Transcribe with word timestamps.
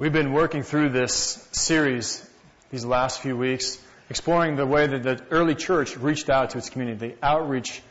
We've 0.00 0.10
been 0.10 0.32
working 0.32 0.62
through 0.62 0.88
this 0.88 1.46
series 1.52 2.26
these 2.70 2.86
last 2.86 3.20
few 3.20 3.36
weeks, 3.36 3.78
exploring 4.08 4.56
the 4.56 4.64
way 4.64 4.86
that 4.86 5.02
the 5.02 5.22
early 5.30 5.54
church 5.54 5.94
reached 5.94 6.30
out 6.30 6.48
to 6.50 6.56
its 6.56 6.70
community, 6.70 7.08
the 7.08 7.16
outreach 7.22 7.82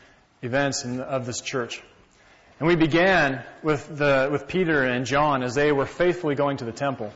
events 0.42 0.84
in, 0.84 1.00
of 1.00 1.24
this 1.24 1.40
church. 1.40 1.80
And 2.58 2.66
we 2.66 2.74
began 2.74 3.44
with, 3.62 3.96
the, 3.96 4.28
with 4.28 4.48
Peter 4.48 4.82
and 4.82 5.06
John 5.06 5.44
as 5.44 5.54
they 5.54 5.70
were 5.70 5.86
faithfully 5.86 6.34
going 6.34 6.56
to 6.56 6.64
the 6.64 6.72
temple. 6.72 7.12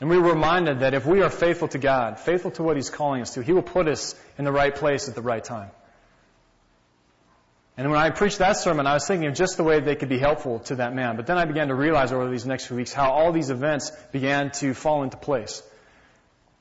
And 0.00 0.08
we 0.08 0.16
were 0.16 0.34
reminded 0.34 0.78
that 0.78 0.94
if 0.94 1.04
we 1.06 1.22
are 1.22 1.30
faithful 1.30 1.66
to 1.66 1.78
God, 1.78 2.20
faithful 2.20 2.52
to 2.52 2.62
what 2.62 2.76
He's 2.76 2.88
calling 2.88 3.22
us 3.22 3.34
to, 3.34 3.42
He 3.42 3.52
will 3.52 3.62
put 3.62 3.88
us 3.88 4.14
in 4.38 4.44
the 4.44 4.52
right 4.52 4.72
place 4.72 5.08
at 5.08 5.16
the 5.16 5.22
right 5.22 5.42
time. 5.42 5.70
And 7.78 7.90
when 7.90 8.00
I 8.00 8.08
preached 8.08 8.38
that 8.38 8.56
sermon, 8.56 8.86
I 8.86 8.94
was 8.94 9.06
thinking 9.06 9.28
of 9.28 9.34
just 9.34 9.58
the 9.58 9.64
way 9.64 9.80
they 9.80 9.96
could 9.96 10.08
be 10.08 10.18
helpful 10.18 10.60
to 10.60 10.76
that 10.76 10.94
man. 10.94 11.16
But 11.16 11.26
then 11.26 11.36
I 11.36 11.44
began 11.44 11.68
to 11.68 11.74
realize 11.74 12.10
over 12.10 12.30
these 12.30 12.46
next 12.46 12.66
few 12.66 12.76
weeks 12.76 12.92
how 12.92 13.10
all 13.10 13.32
these 13.32 13.50
events 13.50 13.90
began 14.12 14.50
to 14.52 14.72
fall 14.72 15.02
into 15.02 15.18
place. 15.18 15.62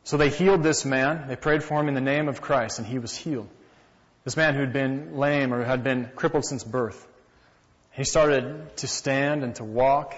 So 0.04 0.18
they 0.18 0.30
healed 0.30 0.62
this 0.62 0.84
man. 0.84 1.30
They 1.30 1.38
prayed 1.38 1.64
for 1.64 1.80
him 1.80 1.88
in 1.88 1.94
the 1.94 2.02
name 2.02 2.28
of 2.28 2.42
Christ, 2.42 2.80
and 2.80 2.88
he 2.88 3.00
was 3.00 3.16
healed. 3.16 3.48
This 4.26 4.36
man 4.36 4.56
who 4.56 4.60
had 4.60 4.74
been 4.74 5.16
lame 5.16 5.54
or 5.54 5.64
had 5.64 5.84
been 5.84 6.10
crippled 6.16 6.46
since 6.46 6.64
birth. 6.64 7.08
He 7.92 8.04
started 8.04 8.76
to 8.78 8.88
stand 8.88 9.44
and 9.44 9.56
to 9.56 9.64
walk. 9.64 10.16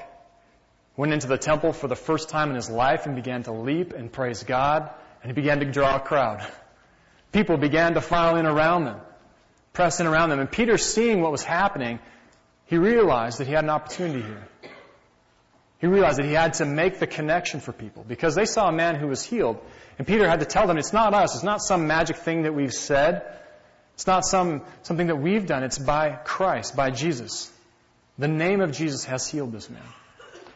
Went 0.95 1.13
into 1.13 1.27
the 1.27 1.37
temple 1.37 1.73
for 1.73 1.87
the 1.87 1.95
first 1.95 2.29
time 2.29 2.49
in 2.49 2.55
his 2.55 2.71
life 2.71 3.05
and 3.05 3.15
began 3.15 3.43
to 3.43 3.51
leap 3.51 3.93
and 3.93 4.11
praise 4.11 4.41
God. 4.41 4.89
And 5.21 5.31
he 5.31 5.35
began 5.35 5.59
to 5.59 5.65
draw 5.65 5.97
a 5.97 5.99
crowd. 5.99 6.45
People 7.31 7.57
began 7.57 7.93
to 7.93 8.01
file 8.01 8.37
in 8.37 8.47
around 8.47 8.85
them 8.85 8.99
pressing 9.77 10.07
around 10.07 10.29
them. 10.29 10.39
And 10.39 10.51
Peter, 10.51 10.75
seeing 10.79 11.21
what 11.21 11.31
was 11.31 11.43
happening, 11.43 11.99
he 12.65 12.79
realized 12.79 13.37
that 13.37 13.45
he 13.45 13.53
had 13.53 13.63
an 13.63 13.69
opportunity 13.69 14.23
here. 14.23 14.47
He 15.79 15.85
realized 15.85 16.17
that 16.17 16.25
he 16.25 16.33
had 16.33 16.55
to 16.55 16.65
make 16.65 16.97
the 16.97 17.05
connection 17.05 17.59
for 17.59 17.71
people 17.71 18.03
because 18.03 18.33
they 18.33 18.45
saw 18.45 18.67
a 18.67 18.71
man 18.71 18.95
who 18.95 19.05
was 19.07 19.23
healed. 19.23 19.59
And 19.99 20.07
Peter 20.07 20.27
had 20.27 20.39
to 20.39 20.47
tell 20.47 20.65
them, 20.65 20.79
it's 20.79 20.93
not 20.93 21.13
us. 21.13 21.35
It's 21.35 21.43
not 21.43 21.61
some 21.61 21.85
magic 21.85 22.17
thing 22.17 22.41
that 22.41 22.55
we've 22.55 22.73
said. 22.73 23.21
It's 23.93 24.07
not 24.07 24.25
some, 24.25 24.63
something 24.81 25.05
that 25.07 25.17
we've 25.17 25.45
done. 25.45 25.61
It's 25.61 25.77
by 25.77 26.09
Christ, 26.09 26.75
by 26.75 26.89
Jesus. 26.89 27.51
The 28.17 28.27
name 28.27 28.61
of 28.61 28.71
Jesus 28.71 29.05
has 29.05 29.27
healed 29.27 29.51
this 29.51 29.69
man. 29.69 29.89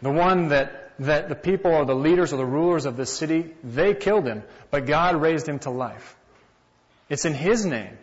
The 0.01 0.11
one 0.11 0.47
that, 0.47 0.93
that 0.97 1.29
the 1.29 1.35
people 1.35 1.71
or 1.71 1.85
the 1.85 1.93
leaders 1.93 2.33
or 2.33 2.37
the 2.37 2.51
rulers 2.59 2.87
of 2.87 2.97
this 2.97 3.15
city, 3.15 3.53
they 3.63 3.93
killed 3.93 4.25
him, 4.25 4.41
but 4.71 4.87
God 4.87 5.21
raised 5.21 5.47
him 5.47 5.59
to 5.59 5.69
life. 5.69 6.15
It's 7.07 7.25
in 7.25 7.35
His 7.35 7.65
name 7.67 7.99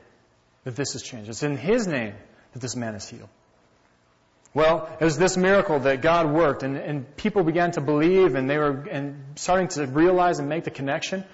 that 0.69 0.77
this 0.77 0.93
has 0.93 1.03
changed. 1.03 1.31
It's 1.31 1.43
in 1.43 1.57
His 1.57 1.87
name 1.87 2.13
that 2.53 2.61
this 2.61 2.77
man 2.77 2.95
is 2.95 3.09
healed. 3.09 3.31
Well, 4.53 4.95
it 5.01 5.05
was 5.05 5.17
this 5.17 5.35
miracle 5.35 5.79
that 5.81 6.03
God 6.03 6.31
worked, 6.31 6.63
and, 6.63 6.77
and 6.77 7.17
people 7.17 7.43
began 7.43 7.71
to 7.71 7.81
believe, 7.81 8.35
and 8.35 8.51
they 8.51 8.59
were 8.59 8.87
and 8.91 9.25
starting 9.37 9.69
to 9.69 9.87
realize 9.87 10.41
and 10.41 10.49
make 10.51 10.65
the 10.65 10.71
connection. 10.71 11.25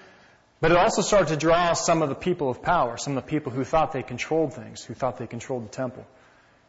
But 0.61 0.71
it 0.71 0.77
also 0.77 1.01
started 1.01 1.27
to 1.27 1.35
draw 1.35 1.73
some 1.73 2.01
of 2.01 2.07
the 2.07 2.15
people 2.15 2.49
of 2.49 2.61
power, 2.61 2.95
some 2.95 3.17
of 3.17 3.25
the 3.25 3.29
people 3.29 3.51
who 3.51 3.65
thought 3.65 3.91
they 3.91 4.03
controlled 4.03 4.53
things, 4.53 4.85
who 4.85 4.93
thought 4.93 5.17
they 5.17 5.27
controlled 5.27 5.65
the 5.65 5.75
temple. 5.75 6.07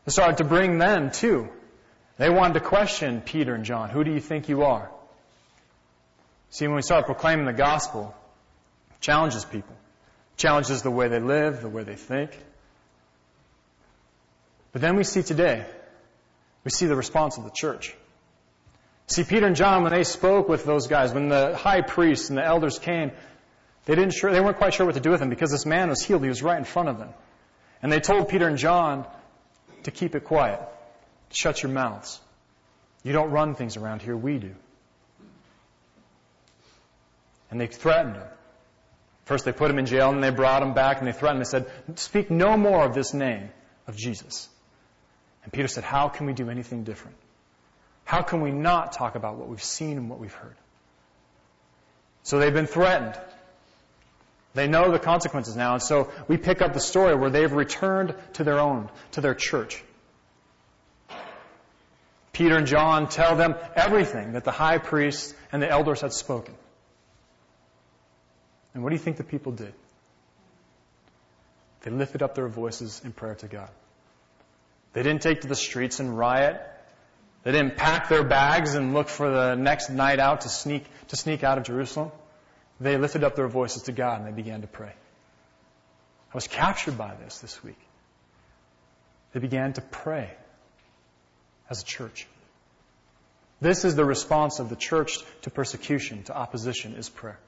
It 0.04 0.10
started 0.10 0.38
to 0.38 0.44
bring 0.44 0.78
them 0.78 1.12
too. 1.12 1.48
They 2.18 2.30
wanted 2.30 2.54
to 2.54 2.60
question 2.60 3.20
Peter 3.20 3.54
and 3.54 3.64
John. 3.64 3.90
Who 3.90 4.02
do 4.02 4.10
you 4.10 4.20
think 4.20 4.48
you 4.48 4.64
are? 4.64 4.90
See, 6.50 6.66
when 6.66 6.74
we 6.74 6.82
start 6.82 7.06
proclaiming 7.06 7.46
the 7.46 7.52
gospel, 7.52 8.12
it 8.90 9.00
challenges 9.00 9.44
people. 9.44 9.76
Challenges 10.36 10.82
the 10.82 10.90
way 10.90 11.06
they 11.06 11.20
live, 11.20 11.62
the 11.62 11.68
way 11.68 11.84
they 11.84 11.94
think. 11.94 12.36
But 14.72 14.82
then 14.82 14.96
we 14.96 15.04
see 15.04 15.22
today, 15.22 15.66
we 16.64 16.70
see 16.70 16.86
the 16.86 16.96
response 16.96 17.38
of 17.38 17.44
the 17.44 17.50
church. 17.50 17.94
See, 19.08 19.24
Peter 19.24 19.46
and 19.46 19.56
John, 19.56 19.84
when 19.84 19.92
they 19.92 20.04
spoke 20.04 20.48
with 20.48 20.64
those 20.64 20.88
guys, 20.88 21.14
when 21.14 21.28
the 21.28 21.56
high 21.56 21.80
priests 21.80 22.28
and 22.28 22.36
the 22.36 22.44
elders 22.44 22.78
came, 22.78 23.12
they 23.84 23.94
didn't 23.94 24.14
sure, 24.14 24.32
they 24.32 24.40
weren't 24.40 24.56
quite 24.56 24.74
sure 24.74 24.84
what 24.84 24.96
to 24.96 25.00
do 25.00 25.10
with 25.10 25.22
him 25.22 25.30
because 25.30 25.50
this 25.52 25.64
man 25.64 25.88
was 25.88 26.02
healed. 26.02 26.22
He 26.22 26.28
was 26.28 26.42
right 26.42 26.58
in 26.58 26.64
front 26.64 26.88
of 26.88 26.98
them. 26.98 27.10
And 27.82 27.92
they 27.92 28.00
told 28.00 28.28
Peter 28.28 28.48
and 28.48 28.58
John 28.58 29.06
to 29.84 29.90
keep 29.92 30.16
it 30.16 30.24
quiet. 30.24 30.60
Shut 31.30 31.62
your 31.62 31.70
mouths. 31.70 32.20
You 33.04 33.12
don't 33.12 33.30
run 33.30 33.54
things 33.54 33.76
around 33.76 34.02
here. 34.02 34.16
We 34.16 34.38
do. 34.38 34.54
And 37.50 37.60
they 37.60 37.68
threatened 37.68 38.16
him. 38.16 38.26
First 39.26 39.44
they 39.44 39.52
put 39.52 39.70
him 39.70 39.78
in 39.78 39.86
jail 39.86 40.08
and 40.08 40.22
then 40.22 40.32
they 40.32 40.36
brought 40.36 40.62
him 40.62 40.74
back 40.74 40.98
and 40.98 41.06
they 41.06 41.12
threatened. 41.12 41.40
They 41.40 41.48
said, 41.48 41.70
speak 41.94 42.30
no 42.30 42.56
more 42.56 42.84
of 42.84 42.94
this 42.94 43.14
name 43.14 43.50
of 43.86 43.96
Jesus. 43.96 44.48
And 45.46 45.52
Peter 45.52 45.68
said, 45.68 45.84
How 45.84 46.08
can 46.08 46.26
we 46.26 46.32
do 46.32 46.50
anything 46.50 46.82
different? 46.82 47.16
How 48.04 48.22
can 48.22 48.40
we 48.40 48.50
not 48.50 48.92
talk 48.92 49.14
about 49.14 49.36
what 49.36 49.48
we've 49.48 49.62
seen 49.62 49.96
and 49.96 50.10
what 50.10 50.18
we've 50.18 50.34
heard? 50.34 50.56
So 52.24 52.40
they've 52.40 52.52
been 52.52 52.66
threatened. 52.66 53.14
They 54.54 54.66
know 54.66 54.90
the 54.90 54.98
consequences 54.98 55.54
now, 55.54 55.74
and 55.74 55.82
so 55.82 56.10
we 56.26 56.36
pick 56.36 56.62
up 56.62 56.72
the 56.72 56.80
story 56.80 57.14
where 57.14 57.30
they've 57.30 57.52
returned 57.52 58.16
to 58.34 58.44
their 58.44 58.58
own, 58.58 58.90
to 59.12 59.20
their 59.20 59.34
church. 59.34 59.84
Peter 62.32 62.56
and 62.56 62.66
John 62.66 63.08
tell 63.08 63.36
them 63.36 63.54
everything 63.76 64.32
that 64.32 64.42
the 64.42 64.50
high 64.50 64.78
priest 64.78 65.34
and 65.52 65.62
the 65.62 65.70
elders 65.70 66.00
had 66.00 66.12
spoken. 66.12 66.54
And 68.74 68.82
what 68.82 68.90
do 68.90 68.96
you 68.96 69.00
think 69.00 69.16
the 69.16 69.24
people 69.24 69.52
did? 69.52 69.74
They 71.82 71.92
lifted 71.92 72.22
up 72.22 72.34
their 72.34 72.48
voices 72.48 73.00
in 73.04 73.12
prayer 73.12 73.36
to 73.36 73.46
God. 73.46 73.70
They 74.96 75.02
didn't 75.02 75.20
take 75.20 75.42
to 75.42 75.46
the 75.46 75.54
streets 75.54 76.00
and 76.00 76.16
riot. 76.16 76.58
They 77.42 77.52
didn't 77.52 77.76
pack 77.76 78.08
their 78.08 78.24
bags 78.24 78.74
and 78.74 78.94
look 78.94 79.10
for 79.10 79.30
the 79.30 79.54
next 79.54 79.90
night 79.90 80.18
out 80.18 80.40
to 80.40 80.48
sneak, 80.48 80.86
to 81.08 81.16
sneak 81.16 81.44
out 81.44 81.58
of 81.58 81.64
Jerusalem. 81.64 82.12
They 82.80 82.96
lifted 82.96 83.22
up 83.22 83.36
their 83.36 83.46
voices 83.46 83.82
to 83.82 83.92
God 83.92 84.20
and 84.20 84.26
they 84.26 84.34
began 84.34 84.62
to 84.62 84.66
pray. 84.66 84.88
I 84.88 86.34
was 86.34 86.46
captured 86.46 86.96
by 86.96 87.14
this 87.22 87.40
this 87.40 87.62
week. 87.62 87.78
They 89.34 89.40
began 89.40 89.74
to 89.74 89.82
pray 89.82 90.30
as 91.68 91.82
a 91.82 91.84
church. 91.84 92.26
This 93.60 93.84
is 93.84 93.96
the 93.96 94.04
response 94.06 94.60
of 94.60 94.70
the 94.70 94.76
church 94.76 95.18
to 95.42 95.50
persecution, 95.50 96.22
to 96.22 96.34
opposition, 96.34 96.94
is 96.94 97.10
prayer. 97.10 97.38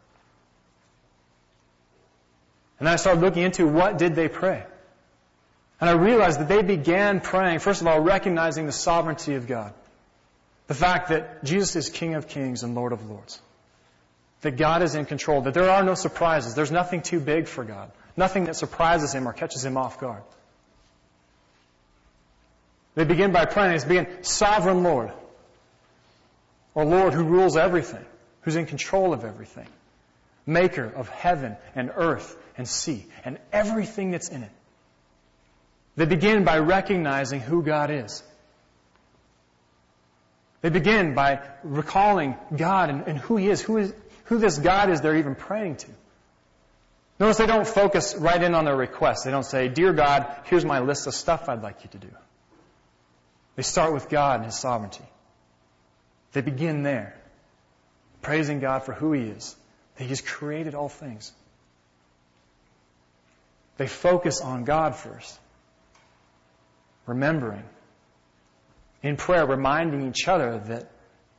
And 2.78 2.86
I 2.86 2.96
started 2.96 3.22
looking 3.22 3.42
into 3.42 3.66
what 3.66 3.96
did 3.96 4.16
they 4.16 4.28
pray. 4.28 4.66
And 5.80 5.88
I 5.88 5.92
realized 5.92 6.40
that 6.40 6.48
they 6.48 6.62
began 6.62 7.20
praying, 7.20 7.60
first 7.60 7.80
of 7.80 7.86
all, 7.86 8.00
recognizing 8.00 8.66
the 8.66 8.72
sovereignty 8.72 9.34
of 9.34 9.46
God. 9.46 9.72
The 10.66 10.74
fact 10.74 11.10
that 11.10 11.44
Jesus 11.44 11.76
is 11.76 11.88
King 11.88 12.14
of 12.14 12.28
kings 12.28 12.62
and 12.62 12.74
Lord 12.74 12.92
of 12.92 13.08
lords. 13.08 13.40
That 14.42 14.56
God 14.56 14.82
is 14.82 14.94
in 14.94 15.06
control. 15.06 15.42
That 15.42 15.54
there 15.54 15.70
are 15.70 15.82
no 15.82 15.94
surprises. 15.94 16.54
There's 16.54 16.72
nothing 16.72 17.02
too 17.02 17.20
big 17.20 17.46
for 17.46 17.64
God. 17.64 17.90
Nothing 18.16 18.44
that 18.44 18.56
surprises 18.56 19.14
Him 19.14 19.28
or 19.28 19.32
catches 19.32 19.64
Him 19.64 19.76
off 19.76 20.00
guard. 20.00 20.22
They 22.96 23.04
begin 23.04 23.30
by 23.30 23.44
praying. 23.44 23.78
They 23.78 23.88
begin, 23.88 24.24
Sovereign 24.24 24.82
Lord. 24.82 25.12
Or 26.74 26.84
Lord 26.84 27.14
who 27.14 27.22
rules 27.22 27.56
everything. 27.56 28.04
Who's 28.42 28.56
in 28.56 28.66
control 28.66 29.12
of 29.12 29.24
everything. 29.24 29.68
Maker 30.44 30.84
of 30.84 31.08
heaven 31.08 31.56
and 31.76 31.92
earth 31.94 32.36
and 32.56 32.66
sea 32.66 33.06
and 33.24 33.38
everything 33.52 34.10
that's 34.10 34.28
in 34.28 34.42
it. 34.42 34.50
They 35.98 36.06
begin 36.06 36.44
by 36.44 36.58
recognizing 36.58 37.40
who 37.40 37.64
God 37.64 37.90
is. 37.90 38.22
They 40.60 40.68
begin 40.68 41.14
by 41.14 41.40
recalling 41.64 42.36
God 42.56 42.90
and, 42.90 43.08
and 43.08 43.18
who 43.18 43.36
He 43.36 43.48
is, 43.48 43.60
who 43.60 43.78
is, 43.78 43.92
who 44.26 44.38
this 44.38 44.58
God 44.58 44.90
is 44.90 45.00
they're 45.00 45.16
even 45.16 45.34
praying 45.34 45.74
to. 45.78 45.88
Notice 47.18 47.38
they 47.38 47.46
don't 47.46 47.66
focus 47.66 48.14
right 48.14 48.40
in 48.40 48.54
on 48.54 48.64
their 48.64 48.76
request. 48.76 49.24
They 49.24 49.32
don't 49.32 49.44
say, 49.44 49.66
Dear 49.66 49.92
God, 49.92 50.32
here's 50.44 50.64
my 50.64 50.78
list 50.78 51.08
of 51.08 51.14
stuff 51.14 51.48
I'd 51.48 51.62
like 51.62 51.82
you 51.82 51.90
to 51.90 51.98
do. 51.98 52.14
They 53.56 53.64
start 53.64 53.92
with 53.92 54.08
God 54.08 54.36
and 54.36 54.44
His 54.44 54.56
sovereignty. 54.56 55.04
They 56.30 56.42
begin 56.42 56.84
there, 56.84 57.20
praising 58.22 58.60
God 58.60 58.84
for 58.84 58.92
who 58.92 59.12
He 59.14 59.24
is, 59.24 59.56
that 59.96 60.04
He's 60.04 60.20
created 60.20 60.76
all 60.76 60.88
things. 60.88 61.32
They 63.78 63.88
focus 63.88 64.40
on 64.40 64.62
God 64.62 64.94
first 64.94 65.36
remembering. 67.08 67.64
In 69.02 69.16
prayer, 69.16 69.46
reminding 69.46 70.08
each 70.08 70.28
other 70.28 70.58
that 70.66 70.90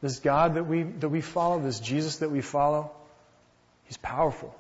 this 0.01 0.19
God 0.19 0.55
that 0.55 0.63
we, 0.63 0.83
that 0.83 1.09
we 1.09 1.21
follow, 1.21 1.59
this 1.59 1.79
Jesus 1.79 2.17
that 2.17 2.31
we 2.31 2.41
follow, 2.41 2.91
He's 3.85 3.97
powerful. 3.97 4.53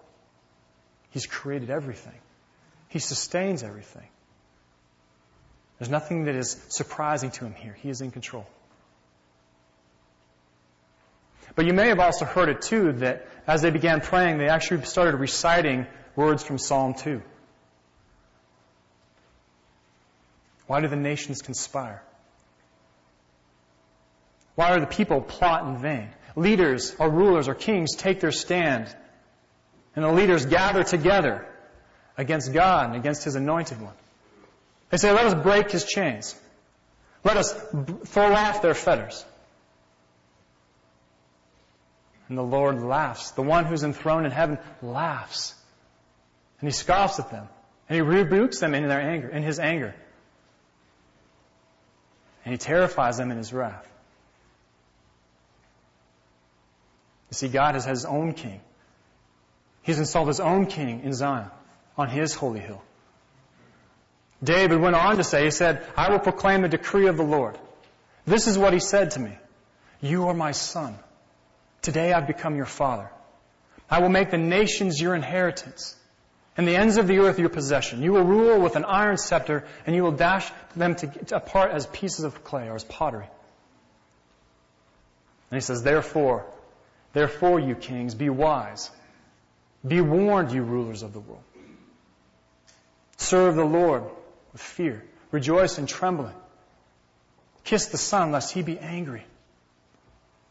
He's 1.11 1.25
created 1.25 1.69
everything. 1.69 2.19
He 2.87 2.99
sustains 2.99 3.63
everything. 3.63 4.07
There's 5.77 5.89
nothing 5.89 6.25
that 6.25 6.35
is 6.35 6.59
surprising 6.69 7.31
to 7.31 7.45
Him 7.45 7.53
here. 7.53 7.73
He 7.73 7.89
is 7.89 8.01
in 8.01 8.11
control. 8.11 8.45
But 11.55 11.65
you 11.65 11.73
may 11.73 11.87
have 11.89 11.99
also 11.99 12.25
heard 12.25 12.49
it 12.49 12.61
too 12.61 12.93
that 12.93 13.27
as 13.47 13.61
they 13.61 13.69
began 13.69 14.01
praying, 14.01 14.37
they 14.37 14.47
actually 14.47 14.83
started 14.83 15.15
reciting 15.17 15.87
words 16.15 16.43
from 16.43 16.57
Psalm 16.57 16.93
2. 16.93 17.21
Why 20.69 20.81
do 20.81 20.87
the 20.87 20.95
nations 20.95 21.41
conspire? 21.41 22.03
Why 24.53 24.71
are 24.71 24.79
the 24.79 24.87
people 24.87 25.19
plot 25.19 25.65
in 25.65 25.81
vain? 25.81 26.09
leaders 26.39 26.95
or 26.99 27.09
rulers 27.09 27.47
or 27.47 27.55
kings 27.55 27.95
take 27.95 28.19
their 28.19 28.31
stand. 28.31 28.93
And 29.95 30.05
the 30.05 30.11
leaders 30.11 30.45
gather 30.45 30.83
together 30.83 31.45
against 32.17 32.53
God 32.53 32.87
and 32.87 32.95
against 32.95 33.23
His 33.23 33.35
anointed 33.35 33.81
one. 33.81 33.93
They 34.89 34.97
say, 34.97 35.11
let 35.11 35.25
us 35.25 35.43
break 35.43 35.71
His 35.71 35.85
chains. 35.85 36.35
Let 37.23 37.37
us 37.37 37.53
throw 38.05 38.33
off 38.33 38.61
their 38.61 38.73
fetters. 38.73 39.25
And 42.29 42.37
the 42.37 42.43
Lord 42.43 42.81
laughs. 42.81 43.31
The 43.31 43.41
one 43.41 43.65
who's 43.65 43.83
enthroned 43.83 44.25
in 44.25 44.31
heaven 44.31 44.59
laughs. 44.81 45.55
And 46.61 46.69
he 46.69 46.71
scoffs 46.71 47.19
at 47.19 47.31
them. 47.31 47.47
And 47.89 47.95
he 47.95 48.01
rebukes 48.01 48.59
them 48.59 48.75
in 48.75 48.87
their 48.87 49.01
anger, 49.01 49.27
in 49.29 49.41
his 49.41 49.59
anger. 49.59 49.95
And 52.45 52.53
he 52.53 52.57
terrifies 52.57 53.17
them 53.17 53.31
in 53.31 53.37
his 53.37 53.53
wrath. 53.53 53.87
You 57.29 57.35
see, 57.35 57.47
God 57.47 57.75
has 57.75 57.85
had 57.85 57.91
his 57.91 58.05
own 58.05 58.33
king. 58.33 58.61
He's 59.83 59.99
installed 59.99 60.27
his 60.27 60.39
own 60.39 60.65
king 60.65 61.03
in 61.03 61.13
Zion 61.13 61.49
on 61.97 62.09
his 62.09 62.33
holy 62.33 62.59
hill. 62.59 62.81
David 64.43 64.79
went 64.79 64.95
on 64.95 65.17
to 65.17 65.23
say, 65.23 65.43
he 65.45 65.51
said, 65.51 65.85
I 65.97 66.11
will 66.11 66.19
proclaim 66.19 66.61
the 66.61 66.69
decree 66.69 67.07
of 67.07 67.17
the 67.17 67.23
Lord. 67.23 67.57
This 68.25 68.47
is 68.47 68.57
what 68.57 68.73
he 68.73 68.79
said 68.79 69.11
to 69.11 69.19
me. 69.19 69.37
You 70.01 70.29
are 70.29 70.33
my 70.33 70.51
son. 70.51 70.97
Today 71.81 72.13
I've 72.13 72.27
become 72.27 72.55
your 72.55 72.65
father. 72.65 73.09
I 73.89 74.01
will 74.01 74.09
make 74.09 74.31
the 74.31 74.37
nations 74.37 75.01
your 75.01 75.15
inheritance 75.15 75.95
and 76.57 76.67
the 76.67 76.75
ends 76.75 76.97
of 76.97 77.07
the 77.07 77.19
earth 77.19 77.39
your 77.39 77.49
possession. 77.49 78.01
You 78.01 78.13
will 78.13 78.23
rule 78.23 78.59
with 78.59 78.75
an 78.75 78.85
iron 78.85 79.17
scepter 79.17 79.65
and 79.85 79.95
you 79.95 80.03
will 80.03 80.11
dash 80.11 80.49
them 80.75 80.95
to, 80.95 81.35
apart 81.35 81.71
as 81.71 81.85
pieces 81.87 82.25
of 82.25 82.43
clay 82.43 82.67
or 82.67 82.75
as 82.75 82.83
pottery. 82.83 83.27
And 85.51 85.57
he 85.57 85.61
says, 85.61 85.83
therefore, 85.83 86.45
therefore 87.13 87.59
you 87.59 87.75
kings, 87.75 88.13
be 88.15 88.29
wise. 88.29 88.91
Be 89.87 90.01
warned, 90.01 90.51
you 90.51 90.61
rulers 90.61 91.03
of 91.03 91.13
the 91.13 91.19
world. 91.19 91.43
Serve 93.17 93.55
the 93.55 93.65
Lord 93.65 94.03
with 94.51 94.61
fear. 94.61 95.03
Rejoice 95.31 95.77
in 95.77 95.85
trembling. 95.85 96.35
Kiss 97.63 97.87
the 97.87 97.97
Son, 97.97 98.31
lest 98.31 98.51
he 98.51 98.61
be 98.61 98.77
angry 98.77 99.23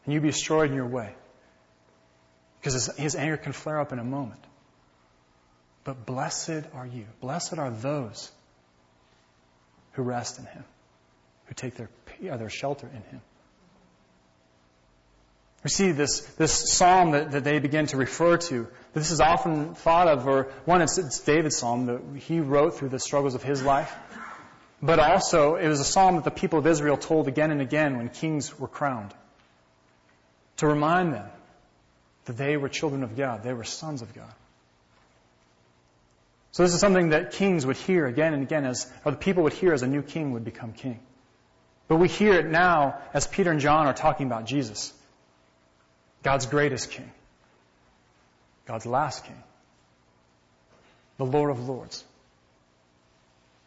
and 0.08 0.14
you 0.14 0.22
be 0.22 0.28
destroyed 0.28 0.70
in 0.70 0.74
your 0.74 0.86
way. 0.86 1.14
Because 2.58 2.72
his, 2.72 2.96
his 2.96 3.14
anger 3.14 3.36
can 3.36 3.52
flare 3.52 3.78
up 3.78 3.92
in 3.92 3.98
a 3.98 4.04
moment. 4.04 4.40
But 5.88 6.04
blessed 6.04 6.64
are 6.74 6.86
you. 6.86 7.06
Blessed 7.22 7.56
are 7.56 7.70
those 7.70 8.30
who 9.92 10.02
rest 10.02 10.38
in 10.38 10.44
him, 10.44 10.62
who 11.46 11.54
take 11.54 11.76
their, 11.76 11.88
uh, 12.30 12.36
their 12.36 12.50
shelter 12.50 12.86
in 12.86 13.00
him. 13.04 13.22
We 15.64 15.70
see 15.70 15.92
this, 15.92 16.20
this 16.36 16.74
psalm 16.74 17.12
that, 17.12 17.30
that 17.30 17.42
they 17.42 17.58
begin 17.58 17.86
to 17.86 17.96
refer 17.96 18.36
to. 18.36 18.68
This 18.92 19.10
is 19.10 19.22
often 19.22 19.74
thought 19.76 20.08
of, 20.08 20.28
or 20.28 20.52
one, 20.66 20.82
it's, 20.82 20.98
it's 20.98 21.20
David's 21.20 21.56
psalm 21.56 21.86
that 21.86 22.02
he 22.16 22.40
wrote 22.40 22.76
through 22.76 22.90
the 22.90 23.00
struggles 23.00 23.34
of 23.34 23.42
his 23.42 23.62
life. 23.62 23.96
But 24.82 24.98
also, 24.98 25.54
it 25.54 25.68
was 25.68 25.80
a 25.80 25.84
psalm 25.84 26.16
that 26.16 26.24
the 26.24 26.30
people 26.30 26.58
of 26.58 26.66
Israel 26.66 26.98
told 26.98 27.28
again 27.28 27.50
and 27.50 27.62
again 27.62 27.96
when 27.96 28.10
kings 28.10 28.58
were 28.58 28.68
crowned. 28.68 29.14
To 30.58 30.66
remind 30.66 31.14
them 31.14 31.30
that 32.26 32.36
they 32.36 32.58
were 32.58 32.68
children 32.68 33.02
of 33.02 33.16
God, 33.16 33.42
they 33.42 33.54
were 33.54 33.64
sons 33.64 34.02
of 34.02 34.12
God. 34.12 34.34
So 36.58 36.64
this 36.64 36.74
is 36.74 36.80
something 36.80 37.10
that 37.10 37.30
kings 37.34 37.64
would 37.64 37.76
hear 37.76 38.04
again 38.04 38.34
and 38.34 38.42
again 38.42 38.64
as, 38.64 38.90
or 39.04 39.12
the 39.12 39.16
people 39.16 39.44
would 39.44 39.52
hear 39.52 39.72
as 39.72 39.82
a 39.82 39.86
new 39.86 40.02
king 40.02 40.32
would 40.32 40.44
become 40.44 40.72
king. 40.72 40.98
But 41.86 41.98
we 41.98 42.08
hear 42.08 42.34
it 42.34 42.46
now 42.46 42.98
as 43.14 43.28
Peter 43.28 43.52
and 43.52 43.60
John 43.60 43.86
are 43.86 43.94
talking 43.94 44.26
about 44.26 44.44
Jesus. 44.44 44.92
God's 46.24 46.46
greatest 46.46 46.90
king. 46.90 47.08
God's 48.66 48.86
last 48.86 49.24
king. 49.24 49.40
The 51.18 51.26
Lord 51.26 51.52
of 51.52 51.68
Lords. 51.68 52.02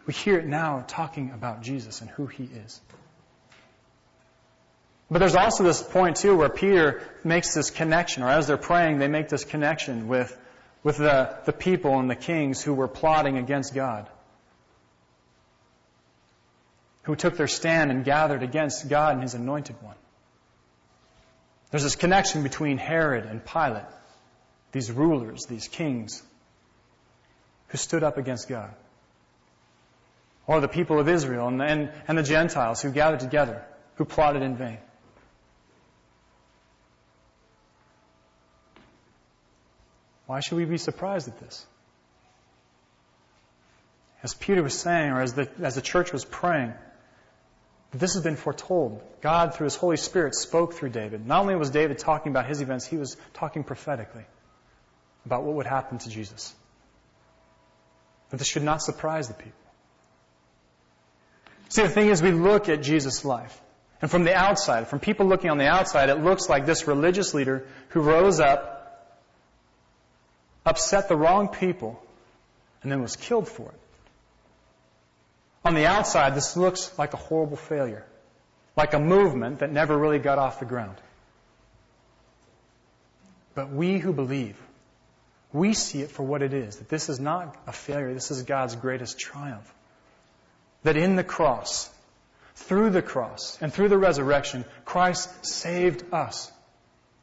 We 0.05 0.13
hear 0.13 0.37
it 0.37 0.45
now 0.45 0.83
talking 0.85 1.31
about 1.31 1.61
Jesus 1.61 2.01
and 2.01 2.09
who 2.09 2.25
he 2.25 2.43
is. 2.43 2.81
But 5.09 5.19
there's 5.19 5.37
also 5.37 5.63
this 5.63 5.81
point 5.81 6.17
too 6.17 6.35
where 6.35 6.49
Peter 6.49 7.01
makes 7.23 7.53
this 7.53 7.69
connection, 7.69 8.23
or 8.23 8.27
as 8.27 8.47
they're 8.47 8.57
praying, 8.57 8.99
they 8.99 9.07
make 9.07 9.29
this 9.29 9.45
connection 9.45 10.09
with, 10.09 10.37
with 10.83 10.97
the, 10.97 11.37
the 11.45 11.53
people 11.53 11.99
and 11.99 12.09
the 12.09 12.15
kings 12.15 12.61
who 12.61 12.73
were 12.73 12.87
plotting 12.87 13.37
against 13.37 13.73
God. 13.73 14.09
Who 17.03 17.15
took 17.15 17.37
their 17.37 17.47
stand 17.47 17.91
and 17.91 18.05
gathered 18.05 18.43
against 18.43 18.87
God 18.89 19.13
and 19.13 19.23
His 19.23 19.33
anointed 19.33 19.75
one. 19.81 19.95
There's 21.71 21.83
this 21.83 21.95
connection 21.95 22.43
between 22.43 22.77
Herod 22.77 23.25
and 23.25 23.43
Pilate, 23.45 23.85
these 24.71 24.91
rulers, 24.91 25.45
these 25.47 25.67
kings, 25.67 26.21
who 27.69 27.77
stood 27.77 28.03
up 28.03 28.17
against 28.17 28.49
God 28.49 28.73
or 30.47 30.59
the 30.59 30.67
people 30.67 30.99
of 30.99 31.07
Israel 31.07 31.47
and, 31.47 31.61
and, 31.61 31.91
and 32.07 32.17
the 32.17 32.23
Gentiles 32.23 32.81
who 32.81 32.91
gathered 32.91 33.19
together, 33.19 33.63
who 33.95 34.05
plotted 34.05 34.41
in 34.41 34.55
vain. 34.57 34.79
Why 40.31 40.39
should 40.39 40.55
we 40.59 40.63
be 40.63 40.77
surprised 40.77 41.27
at 41.27 41.37
this? 41.41 41.65
As 44.23 44.33
Peter 44.33 44.63
was 44.63 44.73
saying, 44.73 45.11
or 45.11 45.21
as 45.21 45.33
the, 45.33 45.49
as 45.61 45.75
the 45.75 45.81
church 45.81 46.13
was 46.13 46.23
praying, 46.23 46.73
this 47.91 48.13
has 48.13 48.23
been 48.23 48.37
foretold. 48.37 49.01
God, 49.19 49.53
through 49.53 49.65
His 49.65 49.75
Holy 49.75 49.97
Spirit, 49.97 50.33
spoke 50.35 50.73
through 50.75 50.91
David. 50.91 51.27
Not 51.27 51.41
only 51.41 51.57
was 51.57 51.69
David 51.69 51.99
talking 51.99 52.31
about 52.31 52.45
his 52.45 52.61
events, 52.61 52.85
he 52.87 52.95
was 52.95 53.17
talking 53.33 53.65
prophetically 53.65 54.23
about 55.25 55.43
what 55.43 55.55
would 55.55 55.65
happen 55.65 55.97
to 55.97 56.09
Jesus. 56.09 56.55
But 58.29 58.39
this 58.39 58.47
should 58.47 58.63
not 58.63 58.81
surprise 58.81 59.27
the 59.27 59.33
people. 59.33 59.65
See, 61.67 61.81
the 61.81 61.89
thing 61.89 62.07
is, 62.07 62.21
we 62.21 62.31
look 62.31 62.69
at 62.69 62.81
Jesus' 62.81 63.25
life. 63.25 63.61
And 64.01 64.09
from 64.09 64.23
the 64.23 64.33
outside, 64.33 64.87
from 64.87 64.99
people 65.01 65.25
looking 65.25 65.49
on 65.49 65.57
the 65.57 65.67
outside, 65.67 66.07
it 66.07 66.23
looks 66.23 66.47
like 66.47 66.65
this 66.65 66.87
religious 66.87 67.33
leader 67.33 67.67
who 67.89 67.99
rose 67.99 68.39
up, 68.39 68.70
upset 70.65 71.09
the 71.09 71.15
wrong 71.15 71.47
people, 71.47 72.01
and 72.81 72.91
then 72.91 73.01
was 73.01 73.15
killed 73.15 73.47
for 73.47 73.69
it. 73.69 73.79
On 75.63 75.75
the 75.75 75.85
outside, 75.85 76.35
this 76.35 76.57
looks 76.57 76.97
like 76.97 77.13
a 77.13 77.17
horrible 77.17 77.57
failure, 77.57 78.05
like 78.75 78.93
a 78.93 78.99
movement 78.99 79.59
that 79.59 79.71
never 79.71 79.97
really 79.97 80.19
got 80.19 80.39
off 80.39 80.59
the 80.59 80.65
ground. 80.65 80.95
But 83.53 83.71
we 83.71 83.99
who 83.99 84.13
believe, 84.13 84.57
we 85.53 85.73
see 85.73 86.01
it 86.01 86.11
for 86.11 86.23
what 86.23 86.41
it 86.41 86.53
is, 86.53 86.77
that 86.77 86.89
this 86.89 87.09
is 87.09 87.19
not 87.19 87.55
a 87.67 87.71
failure, 87.71 88.13
this 88.13 88.31
is 88.31 88.43
God's 88.43 88.75
greatest 88.75 89.19
triumph. 89.19 89.71
That 90.83 90.97
in 90.97 91.15
the 91.15 91.23
cross, 91.23 91.89
through 92.55 92.91
the 92.91 93.01
cross, 93.01 93.57
and 93.61 93.71
through 93.71 93.89
the 93.89 93.97
resurrection, 93.97 94.65
Christ 94.85 95.45
saved 95.45 96.13
us. 96.13 96.51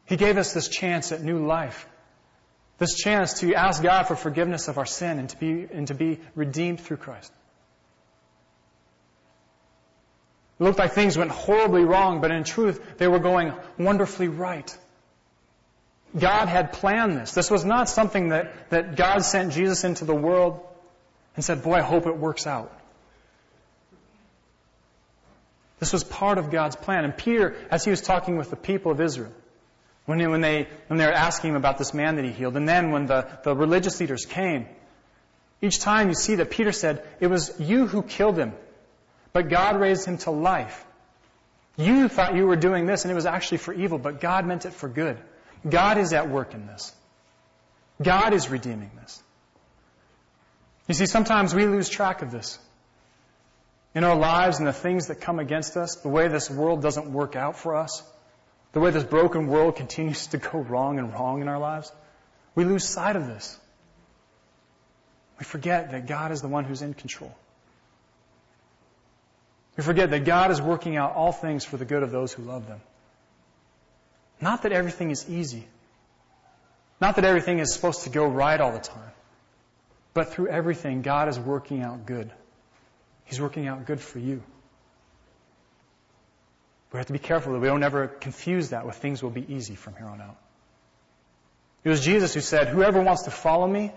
He 0.04 0.16
gave 0.16 0.38
us 0.38 0.52
this 0.52 0.68
chance 0.68 1.11
at 1.11 1.23
new 1.23 1.45
life. 1.47 1.88
This 2.78 2.94
chance 2.94 3.40
to 3.40 3.54
ask 3.54 3.82
God 3.82 4.04
for 4.04 4.14
forgiveness 4.14 4.68
of 4.68 4.78
our 4.78 4.87
sin 4.87 5.18
and 5.18 5.28
to 5.28 5.37
be, 5.37 5.68
and 5.73 5.88
to 5.88 5.94
be 5.94 6.20
redeemed 6.35 6.80
through 6.80 6.99
Christ. 6.99 7.32
It 10.61 10.64
looked 10.64 10.78
like 10.78 10.92
things 10.92 11.16
went 11.16 11.30
horribly 11.30 11.85
wrong, 11.85 12.20
but 12.20 12.30
in 12.30 12.44
truth, 12.44 12.99
they 12.99 13.08
were 13.08 13.18
going 13.18 13.52
wonderfully 13.78 14.28
right. 14.28 14.76
God 16.18 16.49
had 16.49 16.73
planned 16.73 17.16
this. 17.16 17.32
This 17.32 17.50
was 17.50 17.64
not 17.64 17.88
something 17.88 18.30
that, 18.30 18.70
that 18.70 18.97
God 18.97 19.25
sent 19.25 19.52
Jesus 19.52 19.85
into 19.85 20.04
the 20.04 20.14
world 20.14 20.61
and 21.37 21.44
said, 21.44 21.62
boy, 21.62 21.75
I 21.75 21.82
hope 21.82 22.06
it 22.06 22.16
works 22.16 22.47
out. 22.47 22.73
This 25.78 25.92
was 25.92 26.02
part 26.02 26.38
of 26.38 26.50
God's 26.50 26.75
plan. 26.75 27.04
And 27.04 27.16
Peter, 27.16 27.54
as 27.70 27.85
he 27.85 27.90
was 27.90 28.00
talking 28.00 28.37
with 28.37 28.50
the 28.50 28.56
people 28.56 28.90
of 28.90 29.00
Israel, 29.00 29.32
when, 30.08 30.30
when, 30.30 30.40
they, 30.40 30.66
when 30.86 30.98
they 30.98 31.04
were 31.04 31.12
asking 31.12 31.50
him 31.50 31.56
about 31.56 31.76
this 31.76 31.92
man 31.92 32.16
that 32.16 32.24
he 32.24 32.30
healed, 32.30 32.56
and 32.56 32.66
then 32.66 32.92
when 32.92 33.04
the, 33.04 33.28
the 33.44 33.54
religious 33.54 34.00
leaders 34.00 34.24
came, 34.24 34.66
each 35.60 35.80
time 35.80 36.08
you 36.08 36.14
see 36.14 36.36
that 36.36 36.48
Peter 36.48 36.72
said, 36.72 37.06
It 37.20 37.26
was 37.26 37.60
you 37.60 37.86
who 37.86 38.02
killed 38.02 38.38
him, 38.38 38.54
but 39.34 39.50
God 39.50 39.78
raised 39.78 40.06
him 40.06 40.16
to 40.18 40.30
life. 40.30 40.82
You 41.76 42.08
thought 42.08 42.34
you 42.34 42.46
were 42.46 42.56
doing 42.56 42.86
this, 42.86 43.04
and 43.04 43.12
it 43.12 43.14
was 43.14 43.26
actually 43.26 43.58
for 43.58 43.74
evil, 43.74 43.98
but 43.98 44.18
God 44.18 44.46
meant 44.46 44.64
it 44.64 44.72
for 44.72 44.88
good. 44.88 45.18
God 45.68 45.98
is 45.98 46.14
at 46.14 46.30
work 46.30 46.54
in 46.54 46.66
this. 46.66 46.90
God 48.00 48.32
is 48.32 48.48
redeeming 48.48 48.90
this. 49.02 49.22
You 50.86 50.94
see, 50.94 51.04
sometimes 51.04 51.54
we 51.54 51.66
lose 51.66 51.90
track 51.90 52.22
of 52.22 52.30
this 52.30 52.58
in 53.94 54.04
our 54.04 54.16
lives 54.16 54.58
and 54.58 54.66
the 54.66 54.72
things 54.72 55.08
that 55.08 55.20
come 55.20 55.38
against 55.38 55.76
us, 55.76 55.96
the 55.96 56.08
way 56.08 56.28
this 56.28 56.50
world 56.50 56.80
doesn't 56.80 57.12
work 57.12 57.36
out 57.36 57.58
for 57.58 57.76
us, 57.76 58.02
the 58.72 58.80
way 58.80 58.90
this 58.90 59.04
broken 59.04 59.46
world 59.46 59.76
continues 59.76 60.26
to 60.28 60.38
go 60.38 60.58
wrong 60.58 60.98
and 60.98 61.12
wrong 61.12 61.40
in 61.40 61.48
our 61.48 61.58
lives, 61.58 61.90
we 62.54 62.64
lose 62.64 62.84
sight 62.84 63.16
of 63.16 63.26
this. 63.26 63.58
We 65.38 65.44
forget 65.44 65.92
that 65.92 66.06
God 66.06 66.32
is 66.32 66.42
the 66.42 66.48
one 66.48 66.64
who's 66.64 66.82
in 66.82 66.94
control. 66.94 67.34
We 69.76 69.84
forget 69.84 70.10
that 70.10 70.25
God 70.25 70.50
is 70.50 70.60
working 70.60 70.96
out 70.96 71.14
all 71.14 71.30
things 71.30 71.64
for 71.64 71.76
the 71.76 71.84
good 71.84 72.02
of 72.02 72.10
those 72.10 72.32
who 72.32 72.42
love 72.42 72.66
them. 72.66 72.80
Not 74.40 74.62
that 74.62 74.72
everything 74.72 75.10
is 75.10 75.28
easy. 75.28 75.66
Not 77.00 77.16
that 77.16 77.25
everything 77.25 77.60
is 77.60 77.72
supposed 77.72 78.02
to 78.02 78.10
go 78.10 78.26
right 78.26 78.60
all 78.60 78.72
the 78.72 78.80
time. 78.80 79.12
But 80.14 80.32
through 80.32 80.48
everything, 80.48 81.02
God 81.02 81.28
is 81.28 81.38
working 81.38 81.82
out 81.82 82.06
good. 82.06 82.30
He's 83.25 83.40
working 83.40 83.68
out 83.68 83.87
good 83.87 84.00
for 84.00 84.18
you. 84.18 84.42
We 86.92 86.97
have 86.97 87.07
to 87.07 87.12
be 87.12 87.18
careful 87.18 87.52
that 87.52 87.59
we 87.59 87.68
don't 87.68 87.83
ever 87.83 88.07
confuse 88.07 88.71
that 88.71 88.87
with 88.87 88.97
things 88.97 89.23
will 89.23 89.30
be 89.30 89.45
easy 89.52 89.75
from 89.75 89.95
here 89.97 90.07
on 90.07 90.21
out. 90.21 90.37
It 91.85 91.90
was 91.90 92.00
Jesus 92.00 92.35
who 92.35 92.40
said, 92.40 92.68
Whoever 92.68 93.02
wants 93.02 93.23
to 93.25 93.30
follow 93.30 93.66
me, 93.66 93.92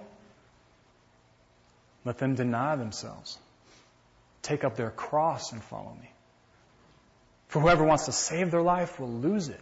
let 2.03 2.17
them 2.17 2.35
deny 2.35 2.75
themselves. 2.75 3.37
Take 4.41 4.63
up 4.63 4.75
their 4.75 4.89
cross 4.89 5.51
and 5.51 5.63
follow 5.63 5.95
me. 6.01 6.11
For 7.47 7.59
whoever 7.59 7.83
wants 7.83 8.05
to 8.05 8.11
save 8.11 8.51
their 8.51 8.61
life 8.61 8.99
will 8.99 9.11
lose 9.11 9.49
it. 9.49 9.59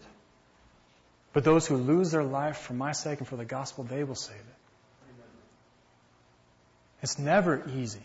But 1.33 1.43
those 1.43 1.67
who 1.67 1.75
lose 1.75 2.11
their 2.11 2.23
life 2.23 2.57
for 2.57 2.73
my 2.73 2.91
sake 2.91 3.19
and 3.19 3.27
for 3.27 3.35
the 3.35 3.45
gospel, 3.45 3.83
they 3.83 4.03
will 4.03 4.15
save 4.15 4.37
it. 4.37 4.59
It's 7.01 7.19
never 7.19 7.63
easy. 7.75 8.01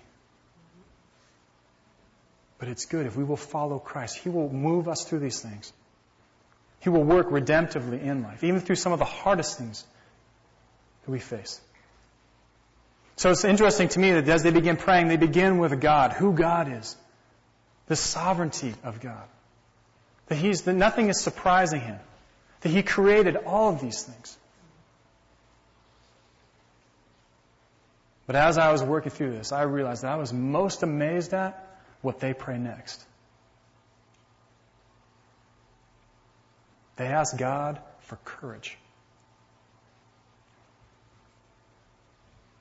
But 2.65 2.71
it's 2.71 2.87
good 2.87 3.05
if 3.05 3.15
we 3.15 3.25
will 3.25 3.37
follow 3.37 3.79
Christ. 3.79 4.17
He 4.17 4.31
will 4.31 4.51
move 4.51 4.89
us 4.89 5.05
through 5.05 5.19
these 5.19 5.39
things. 5.39 5.71
He 6.81 6.89
will 6.89 7.05
work 7.05 7.29
redemptively 7.29 8.03
in 8.03 8.23
life, 8.23 8.43
even 8.43 8.61
through 8.61 8.77
some 8.77 8.95
of 8.95 8.99
the 8.99 9.05
hardest 9.05 9.59
things 9.59 9.85
that 11.05 11.11
we 11.11 11.19
face. 11.19 11.61
So 13.17 13.31
it's 13.31 13.45
interesting 13.45 13.89
to 13.89 14.01
me 14.01 14.13
that 14.13 14.27
as 14.31 14.43
they 14.43 14.51
begin 14.51 14.79
praying, 14.79 15.09
they 15.09 15.19
begin 15.19 15.59
with 15.59 15.79
God, 15.79 16.15
who 16.15 16.33
God 16.33 16.73
is, 16.73 16.97
the 17.87 17.97
sovereignty 17.97 18.73
of 18.83 18.99
God. 18.99 19.29
That 20.29 20.37
He's, 20.37 20.63
that 20.63 20.73
nothing 20.73 21.11
is 21.11 21.21
surprising 21.21 21.83
Him. 21.83 21.99
That 22.63 22.71
He 22.71 22.83
created 22.83 23.37
all 23.37 23.75
of 23.75 23.83
these 23.83 24.05
things. 24.05 24.39
But 28.27 28.37
as 28.37 28.57
I 28.57 28.73
was 28.73 28.83
working 28.83 29.11
through 29.11 29.33
this, 29.33 29.53
I 29.53 29.65
realized 29.65 30.03
that 30.03 30.13
I 30.13 30.17
was 30.17 30.33
most 30.33 30.83
amazed 30.83 31.35
at 31.35 31.64
what 32.05 32.21
they 32.21 32.35
pray 32.35 32.59
next. 32.59 33.03
They 36.97 37.07
ask 37.07 37.37
God 37.37 37.81
for 38.01 38.17
courage. 38.25 38.77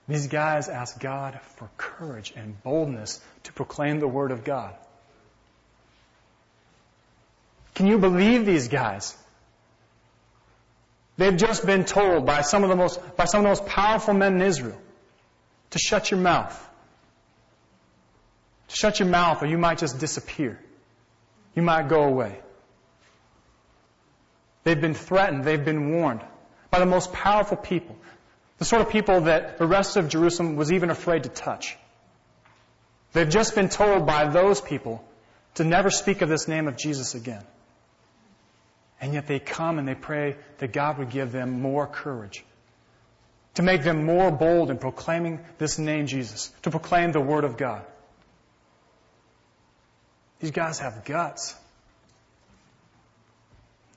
These 0.07 0.27
guys 0.27 0.67
ask 0.67 0.99
God 0.99 1.39
for 1.55 1.69
courage 1.77 2.33
and 2.35 2.61
boldness 2.63 3.21
to 3.43 3.53
proclaim 3.53 3.99
the 3.99 4.07
Word 4.07 4.31
of 4.31 4.43
God. 4.43 4.75
Can 7.75 7.87
you 7.87 7.97
believe 7.97 8.45
these 8.45 8.67
guys? 8.67 9.15
They've 11.17 11.35
just 11.35 11.65
been 11.65 11.85
told 11.85 12.25
by 12.25 12.41
some 12.41 12.63
of 12.63 12.69
the 12.69 12.75
most, 12.75 12.99
by 13.15 13.25
some 13.25 13.39
of 13.39 13.43
the 13.43 13.49
most 13.49 13.65
powerful 13.65 14.13
men 14.13 14.35
in 14.35 14.41
Israel 14.41 14.79
to 15.71 15.79
shut 15.79 16.11
your 16.11 16.19
mouth. 16.19 16.59
Shut 18.73 18.99
your 18.99 19.07
mouth 19.07 19.43
or 19.43 19.45
you 19.45 19.57
might 19.57 19.77
just 19.77 19.99
disappear. 19.99 20.59
You 21.55 21.61
might 21.61 21.87
go 21.87 22.03
away. 22.03 22.39
They've 24.63 24.79
been 24.79 24.95
threatened. 24.95 25.43
They've 25.43 25.63
been 25.63 25.91
warned 25.91 26.21
by 26.71 26.79
the 26.79 26.87
most 26.87 27.13
powerful 27.13 27.57
people. 27.57 27.95
The 28.57 28.65
sort 28.65 28.81
of 28.81 28.89
people 28.89 29.21
that 29.21 29.59
the 29.59 29.67
rest 29.67 29.95
of 29.95 30.09
Jerusalem 30.09 30.55
was 30.55 30.71
even 30.71 30.89
afraid 30.89 31.23
to 31.23 31.29
touch. 31.29 31.77
They've 33.11 33.29
just 33.29 33.53
been 33.53 33.69
told 33.69 34.07
by 34.07 34.27
those 34.29 34.59
people 34.59 35.03
to 35.55 35.63
never 35.63 35.91
speak 35.91 36.23
of 36.23 36.29
this 36.29 36.47
name 36.47 36.67
of 36.67 36.75
Jesus 36.75 37.13
again. 37.13 37.43
And 38.99 39.13
yet 39.13 39.27
they 39.27 39.37
come 39.37 39.77
and 39.77 39.87
they 39.87 39.95
pray 39.95 40.37
that 40.57 40.73
God 40.73 40.97
would 40.97 41.11
give 41.11 41.31
them 41.31 41.61
more 41.61 41.85
courage. 41.85 42.43
To 43.55 43.61
make 43.61 43.83
them 43.83 44.05
more 44.05 44.31
bold 44.31 44.71
in 44.71 44.79
proclaiming 44.79 45.41
this 45.59 45.77
name 45.77 46.07
Jesus. 46.07 46.51
To 46.63 46.71
proclaim 46.71 47.11
the 47.11 47.21
Word 47.21 47.43
of 47.43 47.55
God. 47.55 47.85
These 50.43 50.51
guys 50.51 50.79
have 50.79 51.05
guts. 51.05 51.55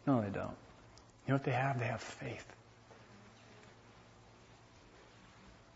No, 0.06 0.20
they 0.20 0.28
don't. 0.28 0.54
You 1.26 1.30
know 1.30 1.34
what 1.34 1.42
they 1.42 1.50
have? 1.50 1.80
They 1.80 1.86
have 1.86 2.00
faith. 2.00 2.46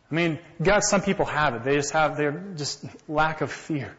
I 0.08 0.14
mean, 0.14 0.38
God, 0.62 0.84
some 0.84 1.02
people 1.02 1.24
have 1.24 1.56
it. 1.56 1.64
They 1.64 1.74
just 1.74 1.92
have 1.92 2.16
their 2.16 2.30
just 2.56 2.84
lack 3.08 3.40
of 3.40 3.50
fear. 3.50 3.96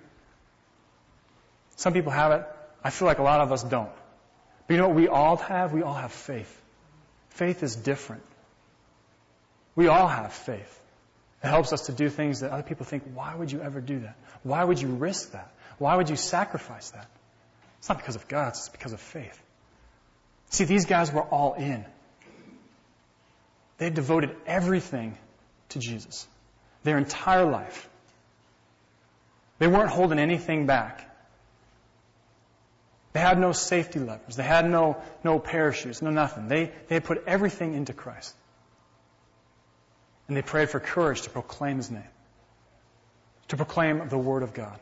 Some 1.76 1.92
people 1.92 2.14
have 2.14 2.32
it. 2.32 2.46
I 2.82 2.90
feel 2.90 3.06
like 3.06 3.20
a 3.20 3.24
lot 3.24 3.42
of 3.42 3.52
us 3.52 3.64
don't. 3.64 3.92
But 4.66 4.74
you 4.74 4.80
know 4.80 4.88
what 4.88 4.96
we 4.96 5.10
all 5.10 5.36
have? 5.36 5.74
We 5.74 5.82
all 5.82 5.96
have 5.96 6.14
faith. 6.14 6.62
Faith 7.32 7.64
is 7.64 7.76
different. 7.76 8.24
We 9.76 9.88
all 9.88 10.08
have 10.08 10.32
faith. 10.32 10.80
It 11.44 11.48
helps 11.48 11.74
us 11.74 11.88
to 11.88 11.92
do 11.92 12.08
things 12.08 12.40
that 12.40 12.52
other 12.52 12.64
people 12.64 12.86
think, 12.86 13.04
why 13.14 13.36
would 13.36 13.52
you 13.52 13.62
ever 13.62 13.82
do 13.82 14.00
that? 14.00 14.16
Why 14.44 14.64
would 14.64 14.82
you 14.82 14.88
risk 14.88 15.34
that? 15.34 15.52
Why 15.82 15.96
would 15.96 16.12
you 16.12 16.16
sacrifice 16.16 16.92
that? 16.92 17.08
It's 17.80 17.90
not 17.90 17.98
because 17.98 18.16
of 18.16 18.28
God, 18.28 18.50
it's 18.50 18.70
because 18.70 18.94
of 18.94 19.00
faith. 19.00 19.42
See, 20.52 20.66
these 20.66 20.86
guys 20.86 21.12
were 21.12 21.24
all 21.24 21.56
in. 21.56 21.84
They 23.80 23.90
devoted 23.90 24.36
everything 24.46 25.18
to 25.70 25.80
Jesus. 25.80 26.28
Their 26.84 27.00
entire 27.00 27.46
life. 27.46 27.90
They 29.58 29.66
weren't 29.66 29.90
holding 29.90 30.20
anything 30.20 30.68
back. 30.68 31.10
They 33.14 33.20
had 33.20 33.40
no 33.40 33.52
safety 33.52 33.98
levers. 33.98 34.36
They 34.36 34.44
had 34.44 34.70
no, 34.70 35.02
no 35.24 35.40
parachutes, 35.40 36.04
no 36.04 36.12
nothing. 36.12 36.48
They, 36.48 36.72
they 36.90 36.96
had 36.98 37.06
put 37.06 37.24
everything 37.26 37.74
into 37.74 37.94
Christ. 37.94 38.36
And 40.28 40.38
they 40.38 40.44
prayed 40.44 40.70
for 40.70 40.80
courage 40.80 41.24
to 41.24 41.32
proclaim 41.32 41.78
His 41.78 41.90
name, 41.90 42.14
to 43.48 43.58
proclaim 43.58 44.10
the 44.10 44.20
Word 44.20 44.44
of 44.44 44.54
God. 44.54 44.80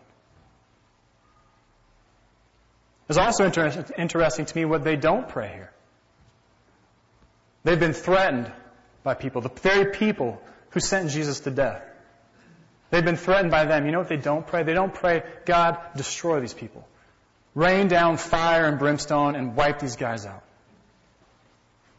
It's 3.09 3.17
also 3.17 3.45
inter- 3.45 3.85
interesting 3.97 4.45
to 4.45 4.57
me 4.57 4.65
what 4.65 4.83
they 4.83 4.95
don't 4.95 5.27
pray 5.27 5.51
here. 5.51 5.71
They've 7.63 7.79
been 7.79 7.93
threatened 7.93 8.51
by 9.03 9.15
people, 9.15 9.41
the 9.41 9.49
very 9.49 9.91
people 9.91 10.41
who 10.69 10.79
sent 10.79 11.09
Jesus 11.09 11.41
to 11.41 11.51
death. 11.51 11.83
They've 12.91 13.03
been 13.03 13.17
threatened 13.17 13.51
by 13.51 13.65
them. 13.65 13.85
You 13.85 13.91
know 13.91 13.99
what 13.99 14.09
they 14.09 14.17
don't 14.17 14.45
pray? 14.45 14.63
They 14.63 14.73
don't 14.73 14.93
pray, 14.93 15.23
God, 15.45 15.77
destroy 15.95 16.39
these 16.39 16.53
people. 16.53 16.87
Rain 17.55 17.87
down 17.87 18.17
fire 18.17 18.65
and 18.65 18.77
brimstone 18.77 19.35
and 19.35 19.55
wipe 19.55 19.79
these 19.79 19.95
guys 19.95 20.25
out. 20.25 20.43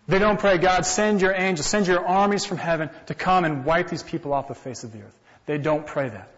They 0.06 0.18
don't 0.18 0.40
pray, 0.40 0.58
God, 0.58 0.86
send 0.86 1.20
your 1.20 1.34
angels, 1.34 1.66
send 1.66 1.86
your 1.86 2.06
armies 2.06 2.44
from 2.44 2.58
heaven 2.58 2.90
to 3.06 3.14
come 3.14 3.44
and 3.44 3.64
wipe 3.64 3.88
these 3.88 4.02
people 4.02 4.32
off 4.32 4.48
the 4.48 4.54
face 4.54 4.82
of 4.82 4.92
the 4.92 4.98
earth. 5.02 5.18
They 5.46 5.58
don't 5.58 5.86
pray 5.86 6.08
that. 6.08 6.28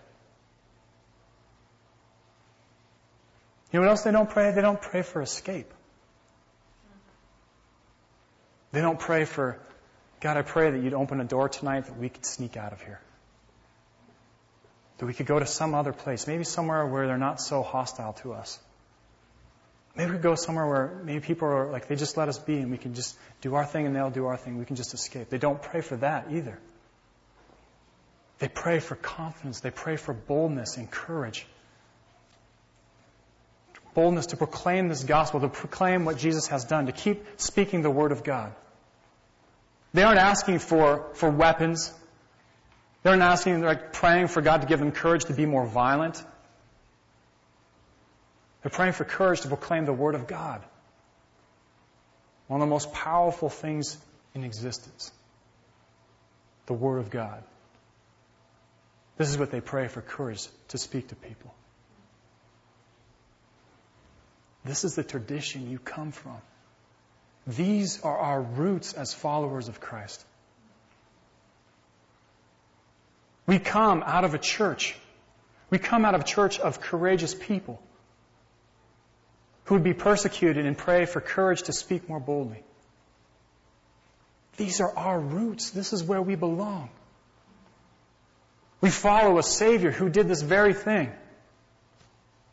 You 3.72 3.78
know 3.78 3.86
what 3.86 3.90
else 3.90 4.02
they 4.02 4.12
don't 4.12 4.28
pray? 4.28 4.52
They 4.52 4.60
don't 4.60 4.80
pray 4.80 5.02
for 5.02 5.22
escape. 5.22 5.72
They 8.72 8.80
don't 8.80 8.98
pray 8.98 9.24
for 9.24 9.58
God, 10.22 10.36
I 10.36 10.42
pray 10.42 10.70
that 10.70 10.80
you'd 10.80 10.94
open 10.94 11.20
a 11.20 11.24
door 11.24 11.48
tonight 11.48 11.86
that 11.86 11.98
we 11.98 12.08
could 12.08 12.24
sneak 12.24 12.56
out 12.56 12.72
of 12.72 12.80
here. 12.80 13.00
That 14.98 15.06
we 15.06 15.14
could 15.14 15.26
go 15.26 15.36
to 15.36 15.46
some 15.46 15.74
other 15.74 15.92
place, 15.92 16.28
maybe 16.28 16.44
somewhere 16.44 16.86
where 16.86 17.08
they're 17.08 17.18
not 17.18 17.40
so 17.40 17.64
hostile 17.64 18.12
to 18.22 18.32
us. 18.32 18.60
Maybe 19.96 20.12
we 20.12 20.16
could 20.18 20.22
go 20.22 20.36
somewhere 20.36 20.66
where 20.66 21.00
maybe 21.02 21.18
people 21.18 21.48
are 21.48 21.72
like, 21.72 21.88
they 21.88 21.96
just 21.96 22.16
let 22.16 22.28
us 22.28 22.38
be 22.38 22.56
and 22.56 22.70
we 22.70 22.78
can 22.78 22.94
just 22.94 23.18
do 23.40 23.56
our 23.56 23.66
thing 23.66 23.84
and 23.84 23.96
they'll 23.96 24.10
do 24.10 24.26
our 24.26 24.36
thing. 24.36 24.58
We 24.58 24.64
can 24.64 24.76
just 24.76 24.94
escape. 24.94 25.28
They 25.28 25.38
don't 25.38 25.60
pray 25.60 25.80
for 25.80 25.96
that 25.96 26.28
either. 26.30 26.56
They 28.38 28.48
pray 28.48 28.78
for 28.78 28.94
confidence. 28.94 29.58
They 29.58 29.72
pray 29.72 29.96
for 29.96 30.14
boldness 30.14 30.76
and 30.76 30.88
courage. 30.88 31.48
Boldness 33.94 34.26
to 34.26 34.36
proclaim 34.36 34.88
this 34.88 35.04
gospel, 35.04 35.40
to 35.40 35.48
proclaim 35.48 36.04
what 36.04 36.16
Jesus 36.16 36.48
has 36.48 36.64
done, 36.64 36.86
to 36.86 36.92
keep 36.92 37.24
speaking 37.40 37.82
the 37.82 37.90
word 37.90 38.12
of 38.12 38.24
God. 38.24 38.54
They 39.92 40.02
aren't 40.02 40.18
asking 40.18 40.60
for, 40.60 41.10
for 41.14 41.30
weapons. 41.30 41.92
They 43.02 43.10
aren't 43.10 43.22
asking, 43.22 43.60
they're 43.60 43.68
like 43.70 43.92
praying 43.92 44.28
for 44.28 44.40
God 44.40 44.62
to 44.62 44.66
give 44.66 44.78
them 44.78 44.92
courage 44.92 45.26
to 45.26 45.34
be 45.34 45.44
more 45.44 45.66
violent. 45.66 46.22
They're 48.62 48.70
praying 48.70 48.92
for 48.92 49.04
courage 49.04 49.42
to 49.42 49.48
proclaim 49.48 49.84
the 49.84 49.92
Word 49.92 50.14
of 50.14 50.26
God. 50.26 50.62
One 52.46 52.62
of 52.62 52.68
the 52.68 52.70
most 52.70 52.92
powerful 52.92 53.48
things 53.48 53.98
in 54.34 54.44
existence. 54.44 55.10
The 56.66 56.74
Word 56.74 56.98
of 56.98 57.10
God. 57.10 57.42
This 59.18 59.28
is 59.28 59.36
what 59.36 59.50
they 59.50 59.60
pray 59.60 59.88
for 59.88 60.00
courage 60.00 60.48
to 60.68 60.78
speak 60.78 61.08
to 61.08 61.16
people. 61.16 61.52
This 64.64 64.84
is 64.84 64.94
the 64.94 65.02
tradition 65.02 65.70
you 65.70 65.78
come 65.78 66.12
from. 66.12 66.38
These 67.46 68.02
are 68.02 68.16
our 68.16 68.40
roots 68.40 68.92
as 68.92 69.12
followers 69.12 69.68
of 69.68 69.80
Christ. 69.80 70.24
We 73.46 73.58
come 73.58 74.02
out 74.06 74.24
of 74.24 74.34
a 74.34 74.38
church. 74.38 74.96
We 75.68 75.78
come 75.78 76.04
out 76.04 76.14
of 76.14 76.20
a 76.20 76.24
church 76.24 76.60
of 76.60 76.80
courageous 76.80 77.34
people 77.34 77.82
who 79.64 79.74
would 79.74 79.84
be 79.84 79.94
persecuted 79.94 80.64
and 80.64 80.78
pray 80.78 81.06
for 81.06 81.20
courage 81.20 81.64
to 81.64 81.72
speak 81.72 82.08
more 82.08 82.20
boldly. 82.20 82.62
These 84.56 84.80
are 84.80 84.96
our 84.96 85.18
roots. 85.18 85.70
This 85.70 85.92
is 85.92 86.02
where 86.02 86.22
we 86.22 86.34
belong. 86.34 86.90
We 88.80 88.90
follow 88.90 89.38
a 89.38 89.42
Savior 89.42 89.90
who 89.90 90.08
did 90.08 90.28
this 90.28 90.42
very 90.42 90.74
thing. 90.74 91.12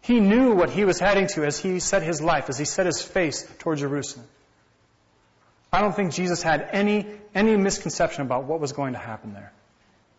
He 0.09 0.19
knew 0.19 0.55
what 0.55 0.71
he 0.71 0.85
was 0.85 0.99
heading 0.99 1.27
to 1.35 1.45
as 1.45 1.59
he 1.59 1.79
set 1.79 2.01
his 2.01 2.19
life, 2.19 2.49
as 2.49 2.57
he 2.57 2.65
set 2.65 2.87
his 2.87 2.99
face 2.99 3.47
toward 3.59 3.77
Jerusalem. 3.77 4.25
I 5.71 5.81
don't 5.81 5.95
think 5.95 6.13
Jesus 6.13 6.41
had 6.41 6.67
any, 6.71 7.05
any 7.35 7.55
misconception 7.55 8.23
about 8.23 8.45
what 8.45 8.59
was 8.59 8.71
going 8.71 8.93
to 8.93 8.99
happen 8.99 9.33
there. 9.33 9.53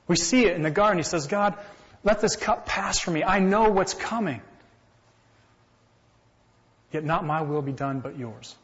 We 0.06 0.14
see 0.14 0.46
it 0.46 0.54
in 0.54 0.62
the 0.62 0.70
garden. 0.70 0.98
He 0.98 1.02
says, 1.02 1.26
God, 1.26 1.58
let 2.04 2.20
this 2.20 2.36
cup 2.36 2.66
pass 2.66 3.00
from 3.00 3.14
me. 3.14 3.24
I 3.24 3.40
know 3.40 3.70
what's 3.70 3.92
coming. 3.92 4.40
Yet 6.92 7.02
not 7.02 7.26
my 7.26 7.42
will 7.42 7.60
be 7.60 7.72
done, 7.72 7.98
but 7.98 8.16
yours. 8.16 8.54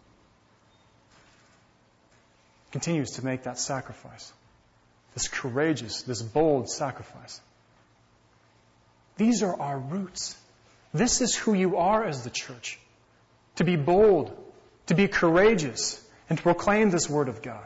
Continues 2.70 3.10
to 3.16 3.24
make 3.24 3.42
that 3.42 3.58
sacrifice. 3.58 4.32
This 5.14 5.26
courageous, 5.26 6.02
this 6.02 6.22
bold 6.22 6.70
sacrifice. 6.70 7.40
These 9.16 9.42
are 9.42 9.60
our 9.60 9.76
roots. 9.76 10.36
This 10.96 11.20
is 11.20 11.34
who 11.34 11.54
you 11.54 11.76
are 11.76 12.04
as 12.04 12.24
the 12.24 12.30
church. 12.30 12.78
To 13.56 13.64
be 13.64 13.76
bold, 13.76 14.36
to 14.86 14.94
be 14.94 15.08
courageous, 15.08 16.02
and 16.28 16.38
to 16.38 16.42
proclaim 16.42 16.90
this 16.90 17.08
word 17.08 17.28
of 17.28 17.42
God. 17.42 17.64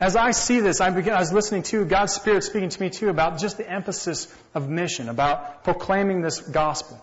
As 0.00 0.16
I 0.16 0.32
see 0.32 0.58
this, 0.58 0.80
I, 0.80 0.90
begin, 0.90 1.14
I 1.14 1.20
was 1.20 1.32
listening 1.32 1.62
to 1.64 1.84
God's 1.84 2.12
Spirit 2.12 2.42
speaking 2.42 2.70
to 2.70 2.80
me 2.80 2.90
too 2.90 3.08
about 3.08 3.38
just 3.38 3.56
the 3.56 3.70
emphasis 3.70 4.32
of 4.52 4.68
mission, 4.68 5.08
about 5.08 5.62
proclaiming 5.62 6.22
this 6.22 6.40
gospel. 6.40 7.00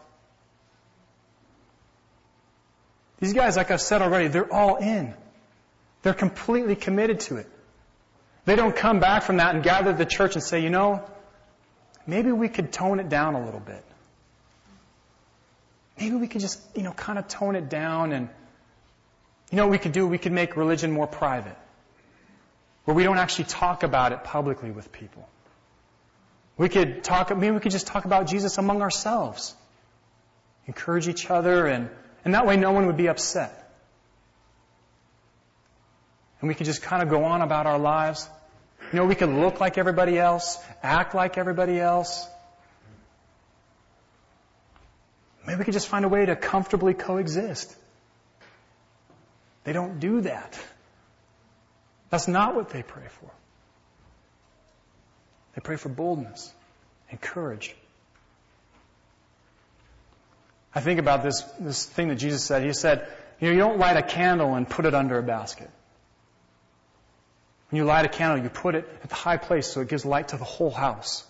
These 3.20 3.34
guys, 3.34 3.56
like 3.56 3.72
I've 3.72 3.82
said 3.82 4.02
already, 4.02 4.28
they're 4.28 4.52
all 4.54 4.76
in. 4.76 5.14
They're 6.02 6.14
completely 6.14 6.76
committed 6.76 7.22
to 7.22 7.38
it. 7.38 7.48
They 8.46 8.58
don't 8.58 8.76
come 8.76 9.00
back 9.00 9.24
from 9.24 9.38
that 9.38 9.56
and 9.56 9.64
gather 9.64 9.94
the 9.94 10.06
church 10.06 10.36
and 10.36 10.44
say, 10.44 10.62
you 10.62 10.70
know, 10.70 11.04
maybe 12.10 12.32
we 12.32 12.50
could 12.50 12.72
tone 12.72 13.00
it 13.00 13.10
down 13.10 13.36
a 13.36 13.46
little 13.46 13.60
bit. 13.60 13.84
Maybe 16.00 16.16
we 16.16 16.28
could 16.28 16.42
just, 16.42 16.62
you 16.76 16.84
know, 16.84 16.92
kind 16.92 17.20
of 17.20 17.28
tone 17.28 17.56
it 17.56 17.70
down 17.70 18.14
and, 18.14 18.30
you 19.52 19.58
know 19.58 19.66
what 19.66 19.72
we 19.72 19.78
could 19.78 19.92
do? 19.92 20.08
We 20.08 20.18
could 20.18 20.32
make 20.32 20.56
religion 20.56 20.92
more 20.92 21.08
private. 21.08 21.58
Where 22.86 22.96
we 22.96 23.04
don't 23.04 23.18
actually 23.18 23.46
talk 23.46 23.84
about 23.84 24.14
it 24.14 24.24
publicly 24.24 24.72
with 24.72 24.92
people. 24.92 25.28
We 26.58 26.70
could 26.70 27.04
talk, 27.04 27.36
maybe 27.36 27.52
we 27.52 27.60
could 27.60 27.72
just 27.72 27.88
talk 27.88 28.06
about 28.06 28.28
Jesus 28.28 28.58
among 28.58 28.82
ourselves. 28.82 29.54
Encourage 30.68 31.08
each 31.08 31.30
other 31.30 31.68
and, 31.68 31.90
and 32.26 32.34
that 32.34 32.46
way 32.46 32.58
no 32.58 32.72
one 32.72 32.88
would 32.88 32.98
be 32.98 33.08
upset. 33.08 33.56
And 36.42 36.48
we 36.48 36.56
could 36.56 36.66
just 36.66 36.82
kind 36.82 37.04
of 37.04 37.10
go 37.10 37.26
on 37.26 37.42
about 37.42 37.66
our 37.66 37.80
lives. 37.80 38.30
You 38.92 38.98
know, 39.00 39.06
we 39.06 39.16
could 39.16 39.30
look 39.30 39.60
like 39.60 39.78
everybody 39.78 40.18
else, 40.18 40.58
act 40.82 41.14
like 41.14 41.38
everybody 41.38 41.80
else. 41.80 42.28
Maybe 45.46 45.60
we 45.60 45.66
could 45.66 45.74
just 45.74 45.88
find 45.88 46.06
a 46.06 46.10
way 46.10 46.26
to 46.26 46.36
comfortably 46.36 46.94
coexist. 46.94 47.76
They 49.64 49.74
don't 49.74 50.00
do 50.00 50.22
that. 50.22 50.60
That's 52.10 52.28
not 52.28 52.56
what 52.56 52.70
they 52.70 52.82
pray 52.82 53.08
for. 53.20 53.32
They 55.54 55.62
pray 55.62 55.76
for 55.76 55.90
boldness 55.90 56.52
and 57.12 57.22
courage. 57.22 57.76
I 60.74 60.82
think 60.82 61.00
about 61.00 61.24
this, 61.24 61.42
this 61.60 61.86
thing 61.86 62.10
that 62.10 62.16
Jesus 62.16 62.44
said. 62.44 62.64
He 62.64 62.74
said, 62.74 63.08
you 63.40 63.50
know, 63.50 63.54
you 63.54 63.60
don't 63.60 63.80
light 63.80 63.98
a 63.98 64.04
candle 64.04 64.56
and 64.56 64.68
put 64.68 64.86
it 64.86 64.94
under 64.94 65.18
a 65.18 65.24
basket. 65.24 65.70
When 67.70 67.78
you 67.78 67.86
light 67.86 68.06
a 68.06 68.10
candle, 68.10 68.44
you 68.44 68.50
put 68.50 68.76
it 68.76 68.88
at 69.04 69.10
the 69.10 69.16
high 69.16 69.38
place 69.38 69.68
so 69.68 69.82
it 69.82 69.90
gives 69.90 70.06
light 70.06 70.30
to 70.30 70.38
the 70.38 70.44
whole 70.44 70.72
house. 70.72 71.26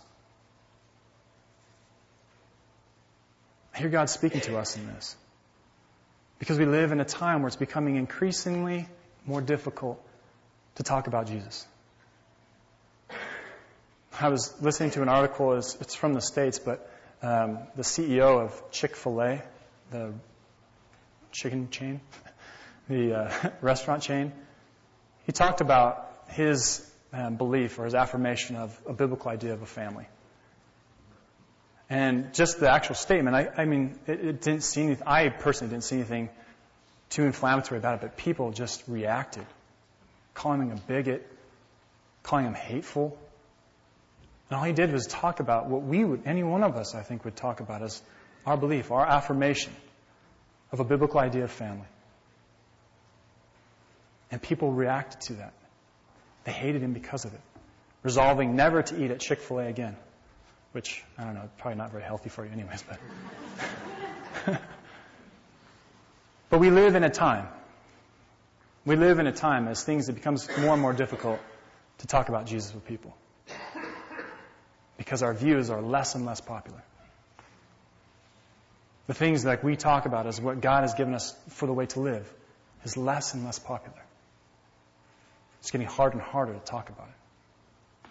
I 3.73 3.79
hear 3.79 3.89
God 3.89 4.09
speaking 4.09 4.41
to 4.41 4.57
us 4.57 4.77
in 4.77 4.87
this. 4.87 5.15
Because 6.39 6.57
we 6.57 6.65
live 6.65 6.93
in 6.93 7.01
a 7.01 7.05
time 7.05 7.41
where 7.41 7.47
it's 7.47 7.57
becoming 7.57 7.97
increasingly 7.97 8.87
more 9.25 9.41
difficult 9.41 10.01
to 10.75 10.83
talk 10.83 11.07
about 11.07 11.27
Jesus. 11.27 11.67
I 14.19 14.29
was 14.29 14.53
listening 14.61 14.91
to 14.91 15.01
an 15.01 15.09
article, 15.09 15.53
it's, 15.55 15.95
from 15.95 16.13
the 16.13 16.21
States, 16.21 16.59
but 16.59 16.89
um, 17.21 17.59
the 17.75 17.83
CEO 17.83 18.41
of 18.41 18.71
Chick 18.71 18.95
fil 18.95 19.21
A, 19.21 19.43
the 19.91 20.13
chicken 21.31 21.69
chain, 21.69 21.99
the 22.89 23.13
uh, 23.13 23.49
restaurant 23.61 24.03
chain, 24.03 24.31
he 25.25 25.31
talked 25.31 25.61
about 25.61 26.08
his 26.31 26.85
um, 27.11 27.35
belief 27.35 27.79
or 27.79 27.85
his 27.85 27.95
affirmation 27.95 28.55
of 28.55 28.79
a 28.87 28.93
biblical 28.93 29.31
idea 29.31 29.53
of 29.53 29.61
a 29.61 29.65
family. 29.65 30.07
And 31.89 32.33
just 32.33 32.59
the 32.59 32.71
actual 32.71 32.95
statement, 32.95 33.35
I, 33.35 33.49
I 33.57 33.65
mean, 33.65 33.97
it, 34.05 34.19
it, 34.23 34.41
didn't 34.41 34.63
see 34.63 34.83
anything, 34.83 35.07
I 35.07 35.29
personally 35.29 35.71
didn't 35.71 35.85
see 35.85 35.95
anything 35.95 36.29
too 37.09 37.23
inflammatory 37.23 37.79
about 37.79 37.95
it, 37.95 38.01
but 38.01 38.17
people 38.17 38.51
just 38.51 38.83
reacted, 38.87 39.45
calling 40.35 40.69
him 40.69 40.77
a 40.77 40.81
bigot, 40.81 41.25
calling 42.21 42.45
him 42.45 42.53
hateful. 42.53 43.17
And 44.49 44.57
all 44.59 44.63
he 44.63 44.73
did 44.73 44.93
was 44.93 45.07
talk 45.07 45.39
about 45.39 45.67
what 45.67 45.81
we 45.81 46.05
would, 46.05 46.23
any 46.27 46.43
one 46.43 46.63
of 46.63 46.75
us, 46.75 46.93
I 46.93 47.01
think, 47.01 47.25
would 47.25 47.35
talk 47.35 47.59
about 47.59 47.81
as 47.81 47.99
our 48.45 48.55
belief, 48.55 48.91
our 48.91 49.05
affirmation 49.05 49.73
of 50.71 50.79
a 50.79 50.83
biblical 50.83 51.19
idea 51.19 51.45
of 51.45 51.51
family. 51.51 51.87
And 54.31 54.39
people 54.39 54.71
reacted 54.71 55.21
to 55.21 55.33
that. 55.33 55.53
They 56.43 56.52
hated 56.52 56.82
him 56.82 56.93
because 56.93 57.25
of 57.25 57.34
it, 57.34 57.41
resolving 58.04 58.56
never 58.56 58.82
to 58.82 59.04
eat 59.04 59.12
at 59.12 59.19
Chick 59.19 59.39
fil 59.39 59.60
A 59.60 59.67
again, 59.67 59.95
which, 60.71 61.04
I 61.17 61.23
don't 61.23 61.36
know, 61.36 61.49
probably 61.58 61.78
not 61.78 61.91
very 61.91 62.04
healthy 62.04 62.30
for 62.30 62.45
you, 62.45 62.52
anyways, 62.52 62.84
but. 62.84 62.99
but 66.49 66.60
we 66.60 66.69
live 66.69 66.95
in 66.95 67.04
a 67.04 67.10
time. 67.10 67.47
We 68.86 68.95
live 68.95 69.19
in 69.19 69.28
a 69.28 69.32
time 69.32 69.67
as 69.67 69.84
things, 69.84 70.10
it 70.10 70.13
becomes 70.13 70.49
more 70.58 70.73
and 70.73 70.82
more 70.82 70.93
difficult 70.93 71.39
to 71.99 72.08
talk 72.08 72.30
about 72.30 72.45
Jesus 72.45 72.73
with 72.73 72.86
people. 72.86 73.15
Because 74.97 75.21
our 75.21 75.34
views 75.34 75.69
are 75.69 75.82
less 75.82 76.15
and 76.15 76.25
less 76.25 76.41
popular. 76.41 76.82
The 79.08 79.13
things 79.13 79.43
that 79.43 79.63
we 79.63 79.75
talk 79.75 80.06
about 80.06 80.28
as 80.28 80.39
what 80.39 80.62
God 80.62 80.82
has 80.82 80.93
given 80.93 81.13
us 81.13 81.36
for 81.49 81.65
the 81.65 81.73
way 81.73 81.88
to 81.88 81.99
live 81.99 82.32
is 82.84 82.95
less 82.95 83.34
and 83.34 83.43
less 83.43 83.60
popular. 83.60 84.02
It's 85.69 85.71
getting 85.71 85.86
harder 85.86 86.17
and 86.17 86.21
harder 86.27 86.53
to 86.53 86.60
talk 86.60 86.89
about 86.89 87.10
it. 87.10 88.10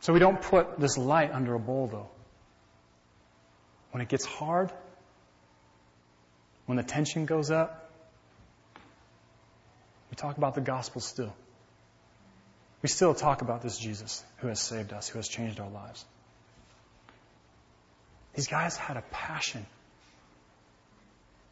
So 0.00 0.12
we 0.12 0.18
don't 0.18 0.42
put 0.42 0.80
this 0.80 0.98
light 0.98 1.30
under 1.30 1.54
a 1.54 1.60
bowl, 1.60 1.86
though. 1.86 2.08
When 3.92 4.00
it 4.00 4.08
gets 4.08 4.24
hard, 4.24 4.72
when 6.66 6.78
the 6.78 6.82
tension 6.82 7.26
goes 7.26 7.52
up, 7.52 7.92
we 10.10 10.16
talk 10.16 10.36
about 10.36 10.56
the 10.56 10.62
gospel 10.62 11.00
still. 11.00 11.32
We 12.82 12.88
still 12.88 13.14
talk 13.14 13.42
about 13.42 13.62
this 13.62 13.78
Jesus 13.78 14.24
who 14.38 14.48
has 14.48 14.60
saved 14.60 14.92
us, 14.92 15.06
who 15.06 15.20
has 15.20 15.28
changed 15.28 15.60
our 15.60 15.70
lives. 15.70 16.04
These 18.34 18.48
guys 18.48 18.76
had 18.76 18.96
a 18.96 19.02
passion. 19.12 19.64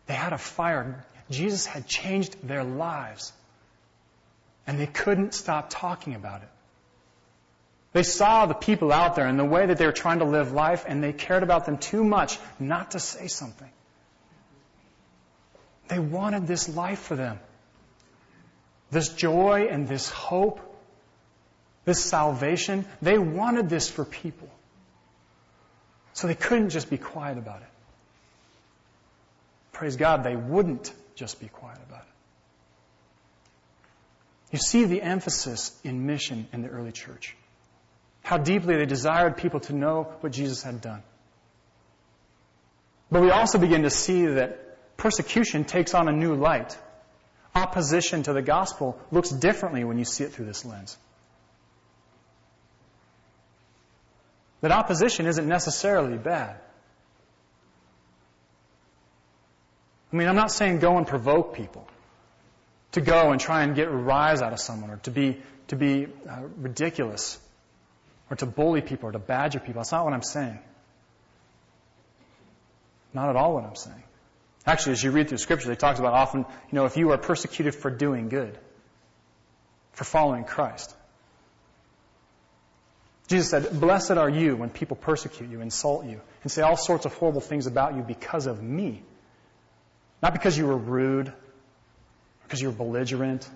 They 0.08 0.14
had 0.14 0.32
a 0.32 0.38
fire. 0.38 1.06
Jesus 1.30 1.64
had 1.64 1.86
changed 1.86 2.36
their 2.42 2.64
lives. 2.64 3.32
And 4.66 4.78
they 4.78 4.86
couldn't 4.86 5.34
stop 5.34 5.68
talking 5.70 6.14
about 6.14 6.42
it. 6.42 6.48
They 7.92 8.02
saw 8.02 8.46
the 8.46 8.54
people 8.54 8.92
out 8.92 9.16
there 9.16 9.26
and 9.26 9.38
the 9.38 9.44
way 9.44 9.66
that 9.66 9.78
they 9.78 9.86
were 9.86 9.92
trying 9.92 10.18
to 10.18 10.24
live 10.24 10.52
life, 10.52 10.84
and 10.86 11.02
they 11.02 11.12
cared 11.12 11.42
about 11.42 11.64
them 11.64 11.78
too 11.78 12.04
much 12.04 12.38
not 12.58 12.90
to 12.90 13.00
say 13.00 13.26
something. 13.28 13.70
They 15.88 15.98
wanted 15.98 16.46
this 16.46 16.68
life 16.68 16.98
for 16.98 17.16
them. 17.16 17.38
This 18.90 19.08
joy 19.08 19.68
and 19.70 19.88
this 19.88 20.10
hope, 20.10 20.60
this 21.84 22.04
salvation, 22.04 22.84
they 23.00 23.18
wanted 23.18 23.68
this 23.68 23.88
for 23.88 24.04
people. 24.04 24.48
So 26.12 26.26
they 26.26 26.34
couldn't 26.34 26.70
just 26.70 26.90
be 26.90 26.98
quiet 26.98 27.38
about 27.38 27.62
it. 27.62 27.68
Praise 29.72 29.96
God, 29.96 30.24
they 30.24 30.36
wouldn't 30.36 30.92
just 31.14 31.40
be 31.40 31.48
quiet 31.48 31.78
about 31.88 32.00
it. 32.00 32.15
You 34.52 34.58
see 34.58 34.84
the 34.84 35.02
emphasis 35.02 35.78
in 35.82 36.06
mission 36.06 36.48
in 36.52 36.62
the 36.62 36.68
early 36.68 36.92
church. 36.92 37.36
How 38.22 38.38
deeply 38.38 38.76
they 38.76 38.86
desired 38.86 39.36
people 39.36 39.60
to 39.60 39.72
know 39.72 40.04
what 40.20 40.32
Jesus 40.32 40.62
had 40.62 40.80
done. 40.80 41.02
But 43.10 43.22
we 43.22 43.30
also 43.30 43.58
begin 43.58 43.82
to 43.82 43.90
see 43.90 44.26
that 44.26 44.96
persecution 44.96 45.64
takes 45.64 45.94
on 45.94 46.08
a 46.08 46.12
new 46.12 46.34
light. 46.34 46.76
Opposition 47.54 48.22
to 48.24 48.32
the 48.32 48.42
gospel 48.42 49.00
looks 49.10 49.30
differently 49.30 49.84
when 49.84 49.98
you 49.98 50.04
see 50.04 50.24
it 50.24 50.32
through 50.32 50.46
this 50.46 50.64
lens. 50.64 50.96
That 54.60 54.72
opposition 54.72 55.26
isn't 55.26 55.46
necessarily 55.46 56.18
bad. 56.18 56.60
I 60.12 60.16
mean, 60.16 60.28
I'm 60.28 60.36
not 60.36 60.50
saying 60.50 60.78
go 60.78 60.96
and 60.96 61.06
provoke 61.06 61.54
people. 61.54 61.86
To 62.96 63.02
go 63.02 63.30
and 63.30 63.38
try 63.38 63.62
and 63.62 63.76
get 63.76 63.88
a 63.88 63.90
rise 63.90 64.40
out 64.40 64.54
of 64.54 64.58
someone 64.58 64.90
or 64.90 64.96
to 64.96 65.10
be, 65.10 65.36
to 65.68 65.76
be 65.76 66.06
uh, 66.28 66.40
ridiculous 66.56 67.38
or 68.30 68.36
to 68.38 68.46
bully 68.46 68.80
people 68.80 69.10
or 69.10 69.12
to 69.12 69.18
badger 69.18 69.60
people. 69.60 69.74
That's 69.80 69.92
not 69.92 70.06
what 70.06 70.14
I'm 70.14 70.22
saying. 70.22 70.58
Not 73.12 73.28
at 73.28 73.36
all 73.36 73.52
what 73.52 73.64
I'm 73.64 73.76
saying. 73.76 74.02
Actually, 74.64 74.92
as 74.92 75.04
you 75.04 75.10
read 75.10 75.28
through 75.28 75.36
scripture, 75.36 75.70
it 75.70 75.78
talks 75.78 75.98
about 75.98 76.14
often, 76.14 76.40
you 76.40 76.72
know, 76.72 76.86
if 76.86 76.96
you 76.96 77.10
are 77.10 77.18
persecuted 77.18 77.74
for 77.74 77.90
doing 77.90 78.30
good, 78.30 78.58
for 79.92 80.04
following 80.04 80.44
Christ. 80.44 80.96
Jesus 83.28 83.50
said, 83.50 83.78
Blessed 83.78 84.12
are 84.12 84.30
you 84.30 84.56
when 84.56 84.70
people 84.70 84.96
persecute 84.96 85.50
you, 85.50 85.60
insult 85.60 86.06
you, 86.06 86.22
and 86.42 86.50
say 86.50 86.62
all 86.62 86.78
sorts 86.78 87.04
of 87.04 87.12
horrible 87.12 87.42
things 87.42 87.66
about 87.66 87.94
you 87.94 88.00
because 88.00 88.46
of 88.46 88.62
me. 88.62 89.02
Not 90.22 90.32
because 90.32 90.56
you 90.56 90.66
were 90.66 90.78
rude, 90.78 91.34
because 92.46 92.60
you 92.60 92.68
were 92.68 92.74
belligerent, 92.74 93.48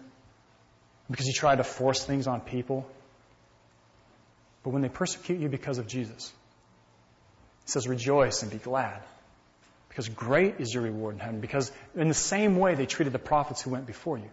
because 1.09 1.27
you 1.27 1.33
tried 1.33 1.57
to 1.57 1.65
force 1.65 2.05
things 2.05 2.27
on 2.27 2.41
people, 2.41 2.85
but 4.65 4.71
when 4.71 4.83
they 4.83 4.89
persecute 4.89 5.39
you 5.39 5.49
because 5.49 5.79
of 5.79 5.87
Jesus. 5.87 6.33
He 7.65 7.71
says, 7.71 7.87
Rejoice 7.87 8.43
and 8.43 8.51
be 8.51 8.59
glad. 8.59 9.01
Because 9.89 10.09
great 10.09 10.57
is 10.61 10.75
your 10.75 10.83
reward 10.83 11.15
in 11.15 11.21
heaven. 11.21 11.41
Because 11.41 11.71
in 11.97 12.09
the 12.09 12.15
same 12.15 12.57
way 12.57 12.75
they 12.75 12.87
treated 12.87 13.13
the 13.13 13.19
prophets 13.19 13.63
who 13.63 13.71
went 13.71 13.87
before 13.87 14.19
you. 14.19 14.31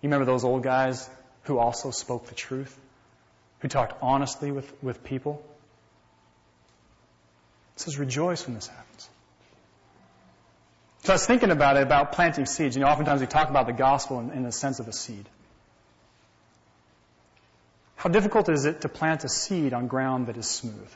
You 0.00 0.08
remember 0.08 0.26
those 0.26 0.44
old 0.44 0.62
guys 0.62 1.08
who 1.42 1.58
also 1.58 1.90
spoke 1.90 2.26
the 2.26 2.34
truth? 2.34 2.78
Who 3.60 3.68
talked 3.68 3.94
honestly 4.02 4.52
with, 4.52 4.70
with 4.82 5.02
people? 5.04 5.44
It 7.74 7.80
says, 7.80 7.98
rejoice 7.98 8.46
when 8.46 8.54
this 8.54 8.68
happens. 8.68 9.08
So 11.06 11.12
I 11.12 11.14
was 11.14 11.24
thinking 11.24 11.52
about 11.52 11.76
it, 11.76 11.84
about 11.84 12.10
planting 12.10 12.46
seeds. 12.46 12.74
You 12.74 12.82
know, 12.82 12.88
oftentimes 12.88 13.20
we 13.20 13.28
talk 13.28 13.48
about 13.48 13.68
the 13.68 13.72
gospel 13.72 14.18
in, 14.18 14.32
in 14.32 14.42
the 14.42 14.50
sense 14.50 14.80
of 14.80 14.88
a 14.88 14.92
seed. 14.92 15.28
How 17.94 18.10
difficult 18.10 18.48
is 18.48 18.64
it 18.64 18.80
to 18.80 18.88
plant 18.88 19.22
a 19.22 19.28
seed 19.28 19.72
on 19.72 19.86
ground 19.86 20.26
that 20.26 20.36
is 20.36 20.48
smooth? 20.48 20.90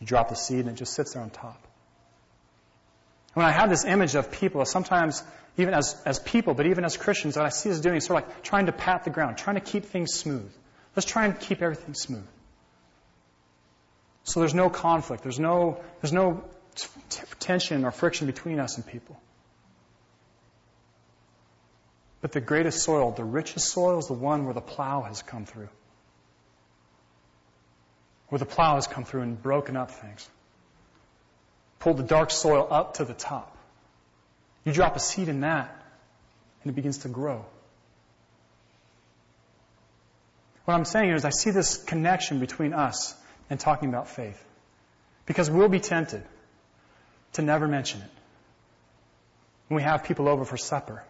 You 0.00 0.06
drop 0.06 0.30
the 0.30 0.36
seed 0.36 0.60
and 0.60 0.70
it 0.70 0.76
just 0.76 0.94
sits 0.94 1.12
there 1.12 1.22
on 1.22 1.28
top. 1.28 1.62
When 3.34 3.44
I 3.44 3.50
have 3.50 3.68
this 3.68 3.84
image 3.84 4.14
of 4.14 4.32
people, 4.32 4.64
sometimes 4.64 5.22
even 5.58 5.74
as, 5.74 5.94
as 6.06 6.18
people, 6.18 6.54
but 6.54 6.64
even 6.64 6.86
as 6.86 6.96
Christians, 6.96 7.36
what 7.36 7.44
I 7.44 7.50
see 7.50 7.70
us 7.70 7.80
doing 7.80 7.96
is 7.96 8.06
sort 8.06 8.22
of 8.22 8.28
like 8.30 8.42
trying 8.42 8.64
to 8.66 8.72
pat 8.72 9.04
the 9.04 9.10
ground, 9.10 9.36
trying 9.36 9.56
to 9.56 9.70
keep 9.70 9.84
things 9.84 10.14
smooth. 10.14 10.50
Let's 10.96 11.04
try 11.04 11.26
and 11.26 11.38
keep 11.38 11.60
everything 11.60 11.92
smooth. 11.92 12.26
So 14.22 14.40
there's 14.40 14.54
no 14.54 14.70
conflict, 14.70 15.24
there's 15.24 15.38
no, 15.38 15.78
there's 16.00 16.14
no 16.14 16.42
tension 17.40 17.84
or 17.84 17.90
friction 17.90 18.26
between 18.26 18.58
us 18.60 18.76
and 18.76 18.86
people. 18.86 19.20
But 22.20 22.32
the 22.32 22.40
greatest 22.40 22.82
soil, 22.82 23.12
the 23.12 23.24
richest 23.24 23.68
soil, 23.68 23.98
is 23.98 24.08
the 24.08 24.12
one 24.12 24.44
where 24.44 24.54
the 24.54 24.60
plow 24.60 25.02
has 25.02 25.22
come 25.22 25.44
through. 25.44 25.68
Where 28.28 28.38
the 28.38 28.46
plow 28.46 28.74
has 28.74 28.86
come 28.86 29.04
through 29.04 29.22
and 29.22 29.40
broken 29.40 29.76
up 29.76 29.90
things 29.90 30.28
Pulled 31.78 31.96
the 31.96 32.02
dark 32.02 32.30
soil 32.30 32.66
up 32.68 32.94
to 32.94 33.04
the 33.04 33.14
top. 33.14 33.56
You 34.64 34.72
drop 34.72 34.96
a 34.96 35.00
seed 35.00 35.28
in 35.28 35.40
that, 35.40 35.70
and 36.62 36.72
it 36.72 36.74
begins 36.74 36.98
to 36.98 37.08
grow. 37.08 37.44
What 40.64 40.74
I'm 40.74 40.84
saying 40.84 41.10
is, 41.10 41.24
I 41.24 41.30
see 41.30 41.50
this 41.50 41.76
connection 41.76 42.40
between 42.40 42.74
us 42.74 43.14
and 43.48 43.58
talking 43.58 43.88
about 43.88 44.08
faith. 44.08 44.44
Because 45.24 45.48
we'll 45.48 45.68
be 45.68 45.80
tempted 45.80 46.24
to 47.34 47.42
never 47.42 47.68
mention 47.68 48.00
it. 48.00 48.10
When 49.68 49.76
we 49.76 49.82
have 49.82 50.04
people 50.04 50.28
over 50.28 50.44
for 50.44 50.56
supper, 50.56 51.04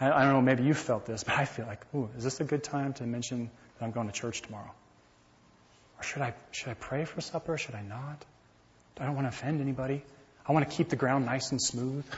I, 0.00 0.10
I 0.10 0.24
don't 0.24 0.32
know, 0.32 0.42
maybe 0.42 0.64
you 0.64 0.74
felt 0.74 1.06
this, 1.06 1.24
but 1.24 1.36
I 1.36 1.44
feel 1.44 1.66
like, 1.66 1.82
ooh, 1.94 2.08
is 2.16 2.24
this 2.24 2.40
a 2.40 2.44
good 2.44 2.64
time 2.64 2.94
to 2.94 3.04
mention 3.04 3.50
that 3.78 3.84
I'm 3.84 3.92
going 3.92 4.06
to 4.06 4.12
church 4.12 4.42
tomorrow? 4.42 4.72
Or 5.98 6.02
should 6.02 6.22
I, 6.22 6.34
should 6.50 6.68
I 6.68 6.74
pray 6.74 7.04
for 7.04 7.20
supper? 7.20 7.56
Should 7.58 7.74
I 7.74 7.82
not? 7.82 8.24
I 8.98 9.06
don't 9.06 9.14
want 9.14 9.24
to 9.24 9.30
offend 9.30 9.60
anybody. 9.60 10.02
I 10.46 10.52
want 10.52 10.68
to 10.68 10.76
keep 10.76 10.88
the 10.88 10.96
ground 10.96 11.26
nice 11.26 11.50
and 11.50 11.60
smooth. 11.60 12.04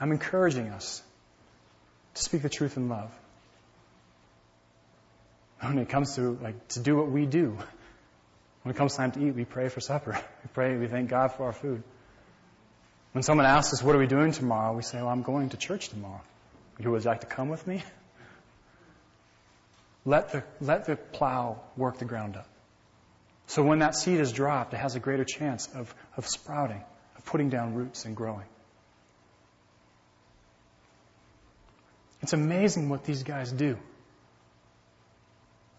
I'm 0.00 0.12
encouraging 0.12 0.68
us 0.68 1.02
to 2.14 2.22
speak 2.22 2.42
the 2.42 2.48
truth 2.48 2.76
in 2.76 2.88
love. 2.88 3.10
When 5.60 5.78
it 5.78 5.88
comes 5.88 6.16
to 6.16 6.36
like 6.42 6.68
to 6.68 6.80
do 6.80 6.96
what 6.96 7.10
we 7.10 7.24
do, 7.24 7.56
when 8.64 8.74
it 8.74 8.78
comes 8.78 8.96
time 8.96 9.12
to 9.12 9.24
eat, 9.24 9.34
we 9.34 9.44
pray 9.44 9.68
for 9.68 9.80
supper. 9.80 10.12
We 10.42 10.48
pray, 10.52 10.76
we 10.76 10.88
thank 10.88 11.10
God 11.10 11.32
for 11.32 11.44
our 11.44 11.52
food. 11.52 11.82
When 13.12 13.22
someone 13.22 13.46
asks 13.46 13.74
us, 13.74 13.82
what 13.82 13.94
are 13.94 13.98
we 13.98 14.06
doing 14.06 14.32
tomorrow? 14.32 14.74
We 14.74 14.82
say, 14.82 14.98
well, 14.98 15.08
I'm 15.08 15.22
going 15.22 15.50
to 15.50 15.56
church 15.56 15.90
tomorrow. 15.90 16.22
You 16.78 16.90
would 16.90 17.04
like 17.04 17.20
to 17.20 17.26
come 17.26 17.48
with 17.48 17.66
me? 17.66 17.82
Let 20.06 20.32
the, 20.32 20.44
let 20.60 20.84
the 20.84 20.96
plow 20.96 21.62
work 21.78 21.98
the 21.98 22.04
ground 22.04 22.36
up. 22.36 22.46
So 23.46 23.62
when 23.62 23.78
that 23.78 23.94
seed 23.94 24.20
is 24.20 24.32
dropped, 24.32 24.74
it 24.74 24.76
has 24.76 24.96
a 24.96 25.00
greater 25.00 25.24
chance 25.24 25.66
of, 25.74 25.94
of 26.18 26.26
sprouting, 26.26 26.84
of 27.16 27.24
putting 27.24 27.48
down 27.48 27.72
roots 27.72 28.04
and 28.04 28.14
growing. 28.14 28.44
It's 32.20 32.34
amazing 32.34 32.90
what 32.90 33.04
these 33.04 33.22
guys 33.22 33.50
do. 33.50 33.78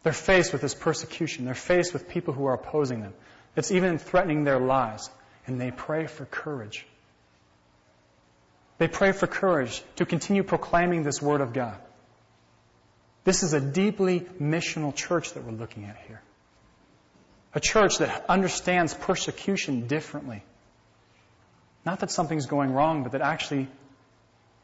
They're 0.06 0.14
faced 0.14 0.54
with 0.54 0.62
this 0.62 0.76
persecution. 0.76 1.46
They're 1.46 1.56
faced 1.56 1.92
with 1.92 2.08
people 2.08 2.36
who 2.36 2.46
are 2.46 2.54
opposing 2.54 3.02
them. 3.02 3.16
It's 3.56 3.72
even 3.72 3.98
threatening 3.98 4.44
their 4.44 4.60
lives. 4.60 5.10
And 5.48 5.60
they 5.60 5.72
pray 5.72 6.06
for 6.06 6.26
courage. 6.26 6.86
They 8.78 8.88
pray 8.88 9.14
for 9.14 9.26
courage 9.26 9.82
to 9.96 10.06
continue 10.06 10.44
proclaiming 10.44 11.02
this 11.02 11.24
Word 11.24 11.42
of 11.42 11.54
God. 11.54 11.80
This 13.24 13.42
is 13.42 13.54
a 13.54 13.60
deeply 13.60 14.20
missional 14.40 14.94
church 14.94 15.34
that 15.34 15.44
we're 15.44 15.54
looking 15.54 15.86
at 15.86 15.98
here. 16.06 16.22
A 17.56 17.60
church 17.60 17.98
that 17.98 18.26
understands 18.30 18.94
persecution 18.94 19.88
differently. 19.88 20.44
Not 21.84 22.02
that 22.02 22.12
something's 22.12 22.46
going 22.46 22.72
wrong, 22.74 23.02
but 23.02 23.14
that 23.14 23.22
actually, 23.22 23.70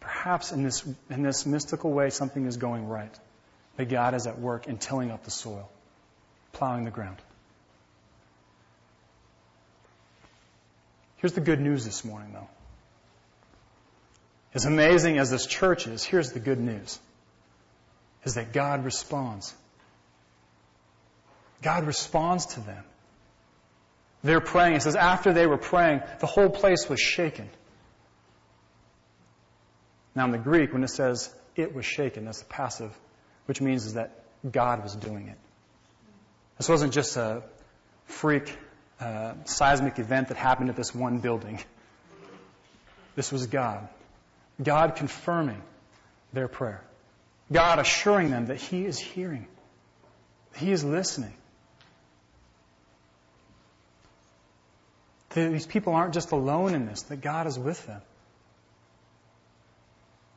perhaps 0.02 0.52
in 0.52 0.62
this, 0.62 0.86
in 1.10 1.24
this 1.24 1.48
mystical 1.48 1.92
way, 1.92 2.12
something 2.12 2.46
is 2.46 2.58
going 2.58 2.88
right. 2.88 3.18
That 3.78 3.90
God 3.90 4.14
is 4.14 4.28
at 4.28 4.40
work 4.40 4.68
in 4.68 4.78
tilling 4.78 5.12
up 5.12 5.24
the 5.24 5.32
soil, 5.32 5.70
plowing 6.54 6.84
the 6.84 6.92
ground. 6.92 7.18
Here's 11.18 11.34
the 11.34 11.42
good 11.42 11.60
news 11.60 11.86
this 11.86 12.04
morning, 12.04 12.34
though. 12.34 12.50
As 14.54 14.66
amazing 14.66 15.18
as 15.18 15.30
this 15.30 15.46
church 15.46 15.88
is, 15.88 16.04
here's 16.04 16.32
the 16.32 16.40
good 16.40 16.60
news. 16.60 17.00
Is 18.26 18.36
that 18.36 18.54
God 18.54 18.84
responds. 18.84 19.54
God 21.62 21.86
responds 21.86 22.48
to 22.48 22.60
them. 22.60 22.84
They're 24.24 24.42
praying. 24.42 24.76
It 24.76 24.82
says, 24.84 24.96
after 24.96 25.34
they 25.34 25.48
were 25.48 25.58
praying, 25.58 26.02
the 26.20 26.28
whole 26.28 26.50
place 26.50 26.88
was 26.90 27.00
shaken. 27.00 27.50
Now, 30.14 30.26
in 30.26 30.32
the 30.32 30.38
Greek, 30.38 30.74
when 30.74 30.84
it 30.84 30.90
says 30.90 31.34
it 31.56 31.74
was 31.74 31.86
shaken, 31.86 32.26
that's 32.26 32.40
the 32.40 32.46
passive, 32.46 32.96
which 33.46 33.62
means 33.62 33.86
is 33.86 33.94
that 33.96 34.24
God 34.50 34.84
was 34.84 34.96
doing 34.96 35.28
it. 35.28 35.38
This 36.58 36.70
wasn't 36.70 36.94
just 36.94 37.18
a 37.18 37.44
freak 38.06 38.56
uh, 39.00 39.34
seismic 39.46 40.00
event 40.00 40.28
that 40.28 40.38
happened 40.38 40.70
at 40.70 40.76
this 40.76 40.94
one 40.94 41.20
building. 41.20 41.60
This 43.16 43.32
was 43.32 43.48
God. 43.48 43.88
God 44.62 44.96
confirming 44.96 45.62
their 46.34 46.48
prayer. 46.48 46.84
God 47.52 47.80
assuring 47.80 48.30
them 48.30 48.46
that 48.48 48.58
He 48.58 48.86
is 48.86 49.00
hearing. 49.00 49.48
He 50.56 50.72
is 50.72 50.84
listening. 50.84 51.34
These 55.34 55.66
people 55.66 55.94
aren't 55.94 56.14
just 56.14 56.32
alone 56.32 56.74
in 56.74 56.86
this, 56.86 57.04
that 57.04 57.22
God 57.22 57.48
is 57.48 57.58
with 57.58 57.86
them. 57.88 58.02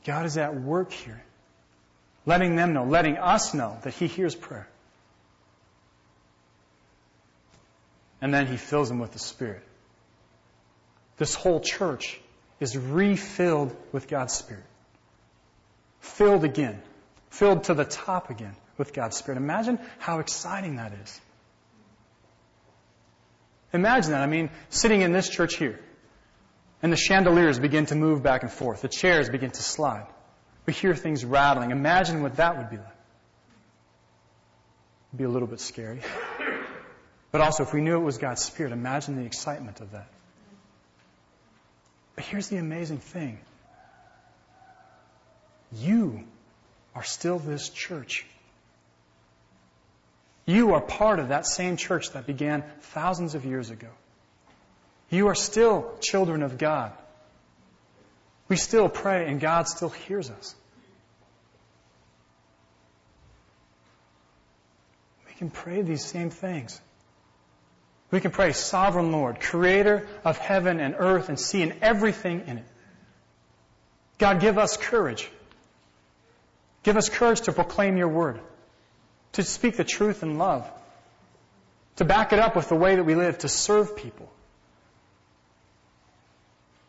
God 0.05 0.27
is 0.27 0.37
at 0.37 0.55
work 0.55 0.93
here, 0.93 1.23
letting 2.27 2.57
them 2.57 2.73
know, 2.73 2.85
letting 2.85 3.19
us 3.19 3.55
know 3.55 3.79
that 3.83 3.95
He 3.95 4.07
hears 4.07 4.35
prayer. 4.35 4.69
And 8.21 8.33
then 8.33 8.47
He 8.47 8.57
fills 8.57 8.89
them 8.89 8.99
with 8.99 9.13
the 9.13 9.19
Spirit. 9.19 9.63
This 11.17 11.35
whole 11.35 11.61
church 11.61 12.21
is 12.61 12.77
refilled 12.77 13.77
with 13.93 14.09
God's 14.09 14.35
Spirit. 14.35 14.65
Filled 16.01 16.45
again. 16.45 16.81
Filled 17.31 17.65
to 17.65 17.75
the 17.75 17.85
top 17.85 18.31
again 18.31 18.55
with 18.79 18.93
God's 18.93 19.17
Spirit. 19.17 19.39
Imagine 19.39 19.79
how 19.99 20.21
exciting 20.21 20.77
that 20.77 20.93
is. 21.03 21.21
Imagine 23.73 24.13
that. 24.13 24.23
I 24.23 24.27
mean, 24.27 24.51
sitting 24.71 25.01
in 25.01 25.13
this 25.13 25.29
church 25.29 25.57
here, 25.57 25.81
and 26.81 26.93
the 26.93 26.97
chandeliers 26.97 27.59
begin 27.59 27.87
to 27.87 27.97
move 27.97 28.23
back 28.23 28.43
and 28.43 28.53
forth. 28.53 28.83
The 28.83 28.89
chairs 28.89 29.29
begin 29.29 29.51
to 29.51 29.63
slide. 29.63 30.07
We 30.67 30.73
hear 30.73 30.95
things 30.95 31.25
rattling. 31.25 31.71
Imagine 31.71 32.23
what 32.23 32.37
that 32.37 32.57
would 32.57 32.71
be 32.71 32.77
like. 32.77 32.87
It'd 35.11 35.19
be 35.19 35.25
a 35.25 35.29
little 35.29 35.49
bit 35.49 35.61
scary. 35.61 36.01
But 37.31 37.41
also, 37.41 37.65
if 37.65 37.73
we 37.73 37.81
knew 37.81 37.97
it 37.97 38.05
was 38.05 38.19
God's 38.19 38.43
Spirit, 38.43 38.73
imagine 38.73 39.17
the 39.17 39.25
excitement 39.25 39.81
of 39.81 39.91
that. 39.91 40.07
But 42.15 42.25
here's 42.25 42.49
the 42.49 42.59
amazing 42.59 42.99
thing 42.99 43.39
you 45.73 46.23
are 46.95 47.03
still 47.03 47.39
this 47.39 47.69
church. 47.69 48.25
You 50.47 50.75
are 50.75 50.81
part 50.81 51.19
of 51.19 51.29
that 51.29 51.47
same 51.47 51.77
church 51.77 52.11
that 52.13 52.27
began 52.27 52.63
thousands 52.81 53.35
of 53.35 53.45
years 53.45 53.71
ago. 53.71 53.89
You 55.11 55.29
are 55.29 55.35
still 55.35 55.97
children 56.01 56.43
of 56.43 56.59
God. 56.59 56.93
We 58.49 58.57
still 58.57 58.89
pray 58.89 59.27
and 59.27 59.41
God 59.41 59.69
still 59.69 59.89
hears 59.89 60.31
us. 60.31 60.55
We 65.27 65.33
can 65.35 65.51
pray 65.51 65.83
these 65.83 66.05
same 66.05 66.31
things. 66.31 66.81
We 68.11 68.21
can 68.21 68.31
pray, 68.31 68.53
Sovereign 68.53 69.11
Lord, 69.11 69.41
Creator 69.41 70.07
of 70.25 70.39
heaven 70.39 70.79
and 70.79 70.95
earth 70.97 71.29
and 71.29 71.41
sea 71.41 71.63
and 71.63 71.75
everything 71.83 72.45
in 72.47 72.59
it. 72.59 72.65
God, 74.19 74.41
give 74.41 74.59
us 74.59 74.77
courage. 74.77 75.29
Give 76.85 76.97
us 76.97 77.09
courage 77.09 77.41
to 77.43 77.53
proclaim 77.53 77.97
your 77.97 78.09
word, 78.09 78.39
to 79.33 79.43
speak 79.43 79.77
the 79.77 79.85
truth 79.85 80.23
in 80.23 80.39
love, 80.39 80.71
to 81.97 82.05
back 82.05 82.33
it 82.33 82.39
up 82.39 82.55
with 82.55 82.69
the 82.69 82.77
way 82.77 82.95
that 82.95 83.05
we 83.05 83.15
live, 83.15 83.39
to 83.39 83.49
serve 83.49 83.97
people. 83.97 84.31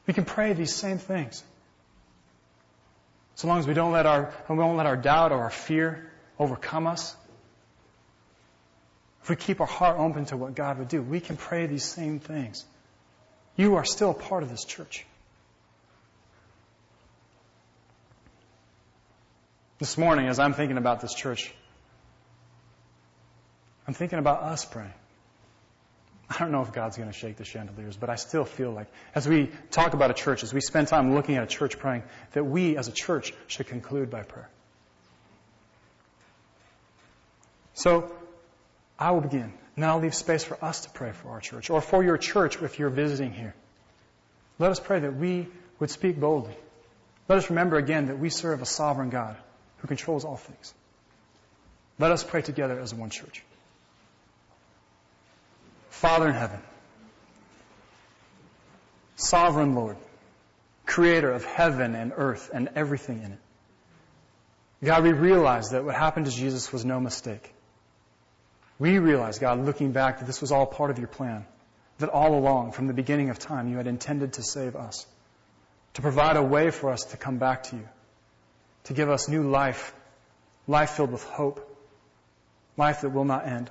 We 0.08 0.13
can 0.13 0.26
pray 0.26 0.54
these 0.54 0.74
same 0.74 0.98
things. 0.98 1.44
So 3.36 3.48
long 3.48 3.60
as 3.60 3.68
we 3.68 3.74
don't 3.74 3.91
let 3.91 4.06
our, 4.06 4.34
we 4.50 4.56
won't 4.56 4.78
let 4.78 4.86
our 4.86 4.96
doubt 4.96 5.32
or 5.32 5.44
our 5.44 5.50
fear 5.50 6.10
overcome 6.39 6.88
us. 6.88 7.15
If 9.24 9.30
we 9.30 9.36
keep 9.36 9.60
our 9.60 9.68
heart 9.68 9.98
open 10.00 10.26
to 10.26 10.38
what 10.38 10.56
God 10.56 10.78
would 10.78 10.88
do, 10.88 11.02
we 11.02 11.20
can 11.20 11.36
pray 11.36 11.65
these 11.65 11.84
same 11.84 12.20
things. 12.20 12.63
You 13.56 13.76
are 13.76 13.86
still 13.86 14.13
part 14.13 14.44
of 14.44 14.50
this 14.50 14.63
church. 14.63 15.06
This 19.80 19.98
morning, 19.98 20.28
as 20.28 20.39
I'm 20.39 20.54
thinking 20.54 20.78
about 20.78 21.02
this 21.02 21.13
church, 21.13 21.54
I'm 23.88 23.94
thinking 23.94 24.20
about 24.20 24.44
us 24.44 24.63
praying. 24.63 24.94
I 26.29 26.39
don't 26.39 26.51
know 26.51 26.61
if 26.61 26.73
God's 26.73 26.97
going 26.97 27.09
to 27.09 27.17
shake 27.17 27.38
the 27.38 27.45
chandeliers, 27.45 27.97
but 27.97 28.09
I 28.09 28.15
still 28.15 28.45
feel 28.45 28.71
like 28.71 28.88
as 29.13 29.27
we 29.27 29.51
talk 29.69 29.93
about 29.93 30.09
a 30.09 30.15
church, 30.15 30.43
as 30.43 30.53
we 30.53 30.61
spend 30.61 30.88
time 30.88 31.13
looking 31.13 31.35
at 31.35 31.43
a 31.43 31.47
church 31.47 31.77
praying, 31.77 32.03
that 32.33 32.43
we 32.43 32.77
as 32.77 32.88
a 32.88 32.91
church 32.91 33.33
should 33.47 33.67
conclude 33.67 34.09
by 34.09 34.23
prayer. 34.23 34.49
So, 37.75 38.11
I 38.97 39.11
will 39.11 39.21
begin. 39.21 39.53
I'll 39.77 39.99
leave 39.99 40.15
space 40.15 40.43
for 40.43 40.63
us 40.63 40.81
to 40.81 40.89
pray 40.89 41.11
for 41.11 41.31
our 41.31 41.41
church 41.41 41.69
or 41.69 41.81
for 41.81 42.03
your 42.03 42.17
church 42.17 42.61
if 42.61 42.79
you're 42.79 42.89
visiting 42.89 43.33
here. 43.33 43.53
Let 44.57 44.71
us 44.71 44.79
pray 44.79 45.01
that 45.01 45.15
we 45.15 45.47
would 45.79 45.91
speak 45.91 46.17
boldly. 46.17 46.55
Let 47.27 47.39
us 47.39 47.49
remember 47.49 47.75
again 47.75 48.07
that 48.07 48.17
we 48.17 48.29
serve 48.29 48.61
a 48.61 48.65
sovereign 48.65 49.09
God 49.09 49.35
who 49.77 49.88
controls 49.88 50.23
all 50.23 50.38
things. 50.38 50.73
Let 51.99 52.11
us 52.11 52.23
pray 52.23 52.41
together 52.41 52.79
as 52.79 52.93
one 52.93 53.09
church. 53.09 53.43
Father 56.01 56.27
in 56.27 56.36
heaven, 56.36 56.60
sovereign 59.15 59.75
Lord, 59.75 59.97
creator 60.86 61.31
of 61.31 61.45
heaven 61.45 61.95
and 61.95 62.12
earth 62.15 62.51
and 62.53 62.69
everything 62.75 63.23
in 63.23 63.31
it. 63.34 63.39
God, 64.84 65.03
we 65.03 65.13
realize 65.13 65.69
that 65.71 65.84
what 65.84 65.95
happened 65.95 66.27
to 66.27 66.31
Jesus 66.31 66.71
was 66.71 66.86
no 66.86 66.99
mistake. 66.99 67.53
We 68.77 68.99
realize, 68.99 69.39
God, 69.39 69.65
looking 69.65 69.93
back, 69.93 70.19
that 70.19 70.25
this 70.25 70.41
was 70.41 70.51
all 70.51 70.65
part 70.65 70.91
of 70.91 70.99
your 70.99 71.08
plan. 71.08 71.45
That 71.99 72.10
all 72.10 72.38
along, 72.38 72.73
from 72.73 72.88
the 72.88 72.93
beginning 72.93 73.29
of 73.29 73.39
time, 73.39 73.69
you 73.69 73.77
had 73.77 73.88
intended 73.88 74.34
to 74.34 74.43
save 74.43 74.75
us. 74.75 75.05
To 75.93 76.01
provide 76.01 76.36
a 76.36 76.43
way 76.43 76.71
for 76.71 76.91
us 76.91 77.05
to 77.05 77.17
come 77.17 77.38
back 77.38 77.63
to 77.63 77.77
you 77.77 77.88
to 78.86 78.93
give 78.93 79.10
us 79.10 79.27
new 79.27 79.43
life, 79.43 79.93
life 80.67 80.91
filled 80.91 81.12
with 81.12 81.23
hope, 81.23 81.60
life 82.77 83.01
that 83.01 83.10
will 83.10 83.25
not 83.25 83.45
end. 83.45 83.69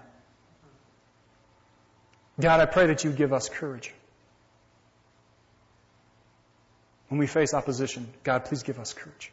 God, 2.40 2.60
I 2.60 2.66
pray 2.66 2.86
that 2.86 3.04
you 3.04 3.12
give 3.12 3.32
us 3.32 3.48
courage. 3.48 3.92
When 7.08 7.18
we 7.18 7.26
face 7.26 7.54
opposition, 7.54 8.08
God, 8.24 8.46
please 8.46 8.62
give 8.62 8.78
us 8.78 8.92
courage. 8.92 9.30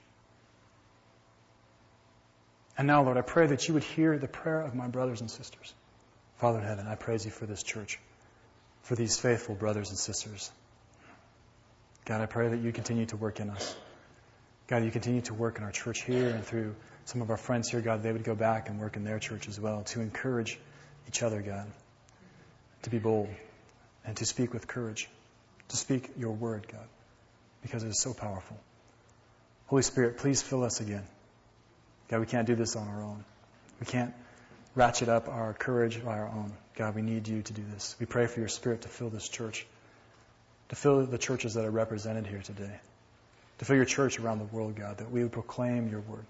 And 2.77 2.87
now, 2.87 3.03
Lord, 3.03 3.17
I 3.17 3.21
pray 3.21 3.47
that 3.47 3.67
you 3.67 3.73
would 3.73 3.83
hear 3.83 4.17
the 4.17 4.27
prayer 4.27 4.61
of 4.61 4.75
my 4.75 4.87
brothers 4.87 5.21
and 5.21 5.29
sisters. 5.29 5.73
Father 6.37 6.59
in 6.59 6.65
heaven, 6.65 6.87
I 6.87 6.95
praise 6.95 7.25
you 7.25 7.31
for 7.31 7.45
this 7.45 7.63
church, 7.63 7.99
for 8.83 8.95
these 8.95 9.19
faithful 9.19 9.55
brothers 9.55 9.89
and 9.89 9.97
sisters. 9.97 10.51
God, 12.05 12.21
I 12.21 12.25
pray 12.25 12.49
that 12.49 12.59
you 12.59 12.71
continue 12.71 13.05
to 13.07 13.17
work 13.17 13.39
in 13.39 13.49
us. 13.49 13.75
God, 14.67 14.83
you 14.83 14.91
continue 14.91 15.21
to 15.21 15.33
work 15.33 15.57
in 15.57 15.63
our 15.63 15.71
church 15.71 16.03
here 16.03 16.29
and 16.29 16.43
through 16.43 16.75
some 17.05 17.21
of 17.21 17.29
our 17.29 17.37
friends 17.37 17.69
here, 17.69 17.81
God, 17.81 18.03
they 18.03 18.11
would 18.11 18.23
go 18.23 18.35
back 18.35 18.69
and 18.69 18.79
work 18.79 18.95
in 18.95 19.03
their 19.03 19.19
church 19.19 19.47
as 19.47 19.59
well 19.59 19.83
to 19.83 20.01
encourage 20.01 20.59
each 21.07 21.23
other, 21.23 21.41
God, 21.41 21.67
to 22.83 22.89
be 22.89 22.99
bold 22.99 23.29
and 24.05 24.15
to 24.17 24.25
speak 24.25 24.53
with 24.53 24.67
courage, 24.67 25.09
to 25.69 25.77
speak 25.77 26.11
your 26.17 26.31
word, 26.31 26.67
God, 26.71 26.87
because 27.61 27.83
it 27.83 27.89
is 27.89 27.99
so 27.99 28.13
powerful. 28.13 28.57
Holy 29.67 29.83
Spirit, 29.83 30.17
please 30.17 30.41
fill 30.41 30.63
us 30.63 30.81
again. 30.81 31.03
God, 32.09 32.19
we 32.19 32.25
can't 32.25 32.47
do 32.47 32.55
this 32.55 32.75
on 32.75 32.87
our 32.87 33.03
own. 33.03 33.23
We 33.79 33.85
can't 33.85 34.13
ratchet 34.75 35.09
up 35.09 35.29
our 35.29 35.53
courage 35.53 36.03
by 36.03 36.17
our 36.17 36.27
own. 36.27 36.53
God, 36.75 36.95
we 36.95 37.01
need 37.01 37.27
you 37.27 37.41
to 37.41 37.53
do 37.53 37.63
this. 37.73 37.95
We 37.99 38.05
pray 38.05 38.27
for 38.27 38.39
your 38.39 38.49
Spirit 38.49 38.81
to 38.81 38.89
fill 38.89 39.09
this 39.09 39.29
church, 39.29 39.65
to 40.69 40.75
fill 40.75 41.05
the 41.05 41.17
churches 41.17 41.53
that 41.53 41.65
are 41.65 41.71
represented 41.71 42.27
here 42.27 42.41
today 42.41 42.79
to 43.61 43.65
fill 43.65 43.75
your 43.75 43.85
church 43.85 44.19
around 44.19 44.39
the 44.39 44.45
world, 44.45 44.75
God, 44.75 44.97
that 44.97 45.11
we 45.11 45.21
would 45.21 45.31
proclaim 45.31 45.87
your 45.87 45.99
word. 45.99 46.25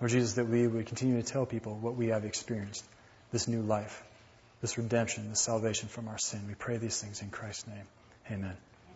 Lord 0.00 0.10
Jesus, 0.10 0.34
that 0.34 0.48
we 0.48 0.66
would 0.66 0.86
continue 0.86 1.20
to 1.20 1.22
tell 1.22 1.44
people 1.44 1.76
what 1.76 1.96
we 1.96 2.06
have 2.06 2.24
experienced, 2.24 2.82
this 3.30 3.46
new 3.46 3.60
life, 3.60 4.02
this 4.60 4.78
redemption, 4.78 5.28
this 5.30 5.40
salvation 5.40 5.88
from 5.88 6.08
our 6.08 6.18
sin. 6.18 6.40
We 6.48 6.54
pray 6.54 6.76
these 6.78 7.00
things 7.00 7.22
in 7.22 7.30
Christ's 7.30 7.66
name. 7.66 7.86
Amen. 8.30 8.56